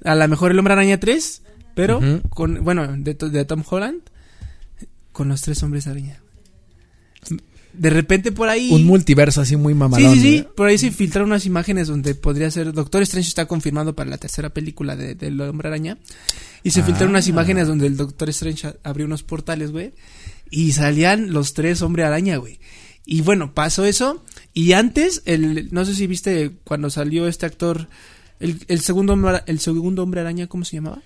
a 0.04 0.14
lo 0.14 0.28
mejor 0.28 0.50
El 0.52 0.58
Hombre 0.58 0.72
Araña 0.72 0.98
3, 0.98 1.42
pero 1.74 2.00
con, 2.30 2.64
bueno, 2.64 2.86
de, 2.96 3.14
to- 3.14 3.28
de 3.28 3.44
Tom 3.44 3.62
Holland, 3.68 4.00
con 5.12 5.28
los 5.28 5.42
tres 5.42 5.62
hombres 5.62 5.86
araña. 5.86 6.20
De 7.72 7.90
repente 7.90 8.32
por 8.32 8.48
ahí... 8.48 8.72
Un 8.72 8.84
multiverso 8.84 9.42
así 9.42 9.54
muy 9.56 9.74
Sí, 9.74 9.78
mamalón. 9.78 10.14
sí, 10.14 10.20
sí. 10.20 10.36
¿eh? 10.36 10.48
Por 10.56 10.68
ahí 10.68 10.78
se 10.78 10.90
filtraron 10.90 11.28
unas 11.28 11.44
imágenes 11.44 11.88
donde 11.88 12.14
podría 12.14 12.50
ser. 12.50 12.72
Doctor 12.72 13.02
Strange 13.02 13.28
está 13.28 13.44
confirmado 13.44 13.94
para 13.94 14.08
la 14.08 14.16
tercera 14.16 14.48
película 14.48 14.96
de, 14.96 15.14
del 15.14 15.38
Hombre 15.42 15.68
Araña. 15.68 15.98
Y 16.62 16.70
se 16.70 16.80
Ah. 16.80 16.84
filtraron 16.84 17.10
unas 17.10 17.28
imágenes 17.28 17.68
donde 17.68 17.86
el 17.86 17.98
Doctor 17.98 18.30
Strange 18.30 18.72
abrió 18.82 19.04
unos 19.04 19.22
portales, 19.22 19.72
güey. 19.72 19.92
Y 20.50 20.72
salían 20.72 21.32
los 21.32 21.54
tres 21.54 21.82
Hombre 21.82 22.04
Araña, 22.04 22.36
güey. 22.36 22.58
Y 23.04 23.22
bueno, 23.22 23.54
pasó 23.54 23.84
eso. 23.84 24.24
Y 24.52 24.72
antes, 24.72 25.22
el, 25.26 25.68
no 25.72 25.84
sé 25.84 25.94
si 25.94 26.06
viste 26.06 26.52
cuando 26.64 26.90
salió 26.90 27.28
este 27.28 27.46
actor. 27.46 27.88
El, 28.40 28.64
el 28.68 28.80
segundo 28.80 29.12
hombre, 29.12 29.42
el 29.46 29.60
segundo 29.60 30.02
hombre 30.02 30.20
araña, 30.20 30.46
¿cómo 30.46 30.64
se 30.64 30.76
llamaba? 30.76 31.00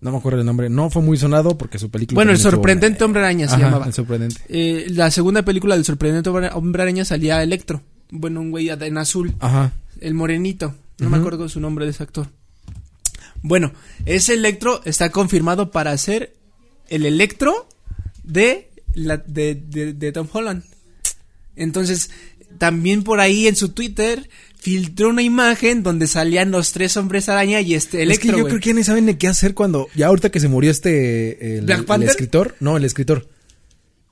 No 0.00 0.10
me 0.10 0.18
acuerdo 0.18 0.40
el 0.40 0.46
nombre. 0.46 0.68
No 0.68 0.90
fue 0.90 1.02
muy 1.02 1.16
sonado 1.16 1.56
porque 1.56 1.78
su 1.78 1.90
película... 1.90 2.16
Bueno, 2.16 2.32
el 2.32 2.38
sorprendente 2.38 3.02
hombre 3.04 3.22
araña 3.22 3.48
se 3.48 3.54
Ajá, 3.54 3.64
llamaba. 3.64 3.86
El 3.86 3.92
sorprendente. 3.92 4.40
Eh, 4.48 4.86
la 4.90 5.10
segunda 5.10 5.42
película 5.42 5.74
del 5.74 5.84
sorprendente 5.84 6.28
hombre 6.30 6.82
araña 6.82 7.04
salía 7.04 7.42
Electro. 7.42 7.80
Bueno, 8.10 8.40
un 8.40 8.50
güey 8.50 8.68
en 8.68 8.98
azul. 8.98 9.34
Ajá. 9.38 9.72
El 10.00 10.14
morenito. 10.14 10.74
No 10.98 11.10
me 11.10 11.18
acuerdo 11.18 11.48
su 11.48 11.60
nombre 11.60 11.84
de 11.84 11.92
ese 11.92 12.02
actor. 12.02 12.28
Bueno, 13.42 13.72
ese 14.04 14.34
Electro 14.34 14.80
está 14.84 15.10
confirmado 15.10 15.70
para 15.70 15.96
ser 15.96 16.34
el 16.88 17.06
Electro 17.06 17.68
de, 18.24 18.65
la, 18.96 19.18
de, 19.18 19.54
de, 19.54 19.92
de 19.92 20.12
Tom 20.12 20.26
Holland. 20.32 20.64
Entonces, 21.54 22.10
también 22.58 23.04
por 23.04 23.20
ahí 23.20 23.46
en 23.46 23.54
su 23.54 23.68
Twitter 23.68 24.28
filtró 24.58 25.10
una 25.10 25.22
imagen 25.22 25.82
donde 25.82 26.06
salían 26.08 26.50
los 26.50 26.72
tres 26.72 26.96
hombres 26.96 27.28
araña 27.28 27.60
y 27.60 27.74
este 27.74 27.98
es 28.02 28.18
que 28.18 28.28
Electro. 28.28 28.38
yo 28.38 28.46
creo 28.48 28.60
que 28.60 28.70
ya 28.70 28.74
ni 28.74 28.82
saben 28.84 29.06
de 29.06 29.16
qué 29.16 29.28
hacer 29.28 29.54
cuando... 29.54 29.86
Ya 29.94 30.08
ahorita 30.08 30.30
que 30.30 30.40
se 30.40 30.48
murió 30.48 30.70
este... 30.70 31.58
El, 31.58 31.66
¿Black 31.66 31.78
el 31.80 31.84
Panther? 31.84 32.10
escritor. 32.10 32.56
No, 32.58 32.76
el 32.76 32.84
escritor. 32.84 33.28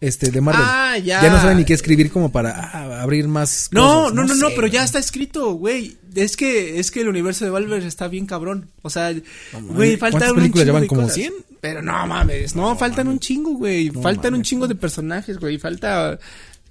Este, 0.07 0.31
de 0.31 0.41
Marvel. 0.41 0.63
Ah, 0.65 0.99
ya. 0.99 1.23
Ya 1.23 1.31
no 1.31 1.41
saben 1.41 1.57
ni 1.57 1.65
qué 1.65 1.73
escribir 1.75 2.11
como 2.11 2.31
para 2.31 2.51
ah, 2.51 3.03
abrir 3.03 3.27
más 3.27 3.69
No, 3.73 3.81
cosas. 4.03 4.15
no, 4.15 4.25
no, 4.25 4.35
no, 4.35 4.49
sé, 4.51 4.55
pero 4.55 4.67
ya 4.67 4.85
está 4.85 4.99
escrito, 4.99 5.53
güey. 5.55 5.97
Es 6.15 6.37
que 6.37 6.79
es 6.79 6.91
que 6.91 7.01
el 7.01 7.09
universo 7.09 7.45
de 7.45 7.51
Valver 7.51 7.83
está 7.83 8.09
bien 8.09 8.27
cabrón. 8.27 8.69
O 8.83 8.91
sea, 8.91 9.13
güey, 9.53 9.97
falta 9.97 10.19
¿Cuántas 10.19 10.31
un 10.31 10.37
películas 10.37 10.65
chingo 10.65 10.65
llevan? 10.65 10.83
de 10.83 10.89
¿Como 10.89 11.01
cosas. 11.03 11.15
100? 11.15 11.33
Pero 11.61 11.81
no 11.81 12.07
mames, 12.07 12.55
no, 12.55 12.77
faltan 12.77 13.09
un 13.09 13.19
chingo, 13.19 13.53
güey. 13.55 13.89
No 13.89 14.03
faltan 14.03 14.35
un 14.35 14.43
chingo 14.43 14.69
de 14.69 14.75
personajes, 14.75 15.39
güey. 15.39 15.59
Falta. 15.59 16.19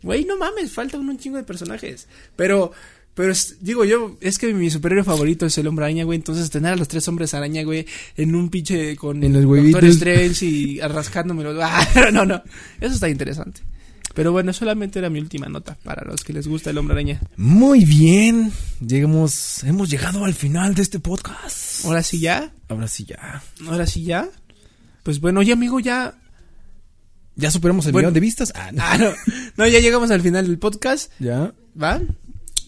Güey, 0.04 0.26
no 0.26 0.38
mames, 0.38 0.72
faltan 0.72 1.10
un 1.10 1.18
chingo 1.18 1.38
de 1.38 1.44
personajes. 1.44 2.08
Pero. 2.36 2.72
Pero 3.16 3.32
es- 3.32 3.58
digo 3.62 3.86
yo, 3.86 4.18
es 4.22 4.38
que 4.40 4.54
mi 4.54 4.70
superhéroe 4.72 5.04
favorito 5.04 5.46
es 5.46 5.56
el 5.60 5.68
hombre 5.68 5.86
araña, 5.86 6.04
güey. 6.04 6.16
Entonces 6.18 6.50
tener 6.50 6.74
a 6.74 6.76
los 6.76 6.88
tres 6.88 7.08
hombres 7.08 7.34
araña, 7.34 7.64
güey, 7.64 7.86
en 8.18 8.36
un 8.36 8.50
pinche 8.50 8.96
con 8.96 9.24
En 9.24 9.34
los 9.34 9.44
Doctor. 9.44 9.86
Strange 9.86 10.46
y 10.46 10.80
rascándomelo. 10.82 11.54
Ah, 11.64 11.86
no, 12.14 12.26
no. 12.26 12.42
Eso 12.82 12.96
está 12.96 13.10
interesante. 13.10 13.62
Pero 14.16 14.32
bueno, 14.32 14.54
solamente 14.54 15.00
era 15.00 15.10
mi 15.10 15.20
última 15.20 15.48
nota 15.48 15.76
para 15.84 16.04
los 16.06 16.24
que 16.24 16.34
les 16.34 16.48
gusta 16.48 16.70
el 16.70 16.78
hombre 16.78 16.94
araña. 16.94 17.20
Muy 17.38 17.84
bien. 17.86 18.52
Llegamos, 18.80 19.64
hemos 19.64 19.90
llegado 19.90 20.26
al 20.26 20.34
final 20.36 20.76
de 20.76 20.84
este 20.84 21.00
podcast. 21.00 21.84
Ahora 21.86 22.04
sí 22.04 22.20
ya, 22.20 22.52
Ahora 22.68 22.88
sí 22.88 23.06
ya. 23.06 23.42
ahora 23.68 23.88
sí 23.88 24.04
ya. 24.04 24.30
Pues 25.04 25.20
bueno, 25.20 25.40
oye 25.40 25.52
amigo, 25.54 25.80
ya. 25.80 26.14
Ya 27.36 27.50
superamos 27.50 27.86
el 27.88 27.92
Bueno. 27.94 28.08
millón 28.08 28.14
de 28.14 28.20
vistas. 28.20 28.54
Ah, 28.56 28.72
no. 28.72 28.84
Ah, 28.84 28.98
no. 29.00 29.12
No, 29.58 29.68
ya 29.68 29.80
llegamos 29.80 30.12
al 30.12 30.22
final 30.22 30.46
del 30.48 30.60
podcast. 30.60 31.12
Ya. 31.20 31.52
¿Va? 31.82 32.00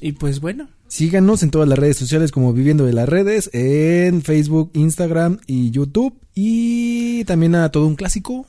Y 0.01 0.13
pues 0.13 0.39
bueno. 0.39 0.69
Síganos 0.87 1.41
en 1.43 1.49
todas 1.51 1.67
las 1.67 1.79
redes 1.79 1.97
sociales 1.97 2.31
como 2.31 2.53
Viviendo 2.53 2.85
de 2.85 2.93
las 2.93 3.09
Redes, 3.09 3.49
en 3.53 4.21
Facebook, 4.21 4.71
Instagram 4.73 5.39
y 5.47 5.71
YouTube. 5.71 6.15
Y 6.35 7.23
también 7.25 7.55
a 7.55 7.69
todo 7.71 7.87
un 7.87 7.95
clásico, 7.95 8.45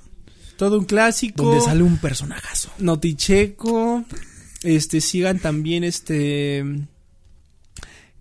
Todo 0.56 0.78
un 0.78 0.84
clásico. 0.84 1.42
donde 1.44 1.60
sale 1.62 1.82
un 1.82 1.98
personajazo. 1.98 2.70
Noticheco. 2.78 4.04
Este, 4.62 5.00
sigan 5.00 5.38
también 5.38 5.84
este. 5.84 6.64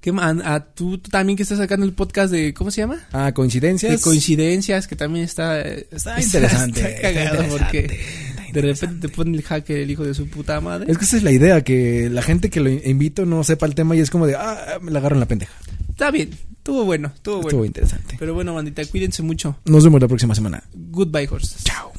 ¿Qué 0.02 0.12
más? 0.12 0.36
A 0.46 0.60
tú, 0.64 1.00
tú 1.00 1.10
también 1.10 1.36
que 1.36 1.42
estás 1.44 1.58
sacando 1.58 1.86
el 1.86 1.94
podcast 1.94 2.32
de. 2.32 2.54
¿Cómo 2.54 2.70
se 2.70 2.82
llama? 2.82 3.08
Ah, 3.12 3.32
coincidencias. 3.34 3.92
De 3.92 4.00
coincidencias, 4.00 4.88
que 4.88 4.96
también 4.96 5.26
está. 5.26 5.62
Está 5.62 6.22
interesante. 6.22 6.82
Está 6.82 7.02
cagado 7.02 7.42
está 7.42 7.58
porque 7.58 7.80
interesante, 7.80 8.25
de 8.62 8.74
repente 8.74 9.08
te 9.08 9.14
pone 9.14 9.38
el 9.38 9.44
hacker 9.44 9.78
el 9.78 9.92
hijo 9.92 10.04
de 10.04 10.14
su 10.14 10.28
puta 10.28 10.60
madre. 10.62 10.92
Es 10.92 10.98
que 10.98 11.06
esa 11.06 11.18
es 11.18 11.24
la 11.24 11.32
idea, 11.32 11.62
que 11.62 12.10
la 12.10 12.22
gente 12.22 12.50
que 12.50 12.60
lo 12.60 12.70
invito 12.70 13.26
no 13.26 13.44
sepa 13.44 13.66
el 13.66 13.76
tema 13.76 13.96
y 13.96 14.00
es 14.00 14.10
como 14.10 14.28
de, 14.28 14.36
ah, 14.36 14.80
me 14.82 14.92
la 14.92 15.00
agarran 15.00 15.20
la 15.20 15.28
pendeja. 15.28 15.54
Está 15.90 16.12
bien. 16.12 16.30
Estuvo 16.32 16.84
bueno, 16.84 17.12
estuvo 17.14 17.36
bueno. 17.36 17.50
Estuvo 17.50 17.66
interesante. 17.66 18.16
Pero 18.18 18.34
bueno, 18.34 18.56
bandita, 18.56 18.84
cuídense 18.86 19.22
mucho. 19.22 19.58
Nos 19.66 19.84
vemos 19.84 20.02
la 20.02 20.08
próxima 20.08 20.34
semana. 20.34 20.64
Goodbye, 20.74 21.28
horses. 21.30 21.64
Chao. 21.64 21.92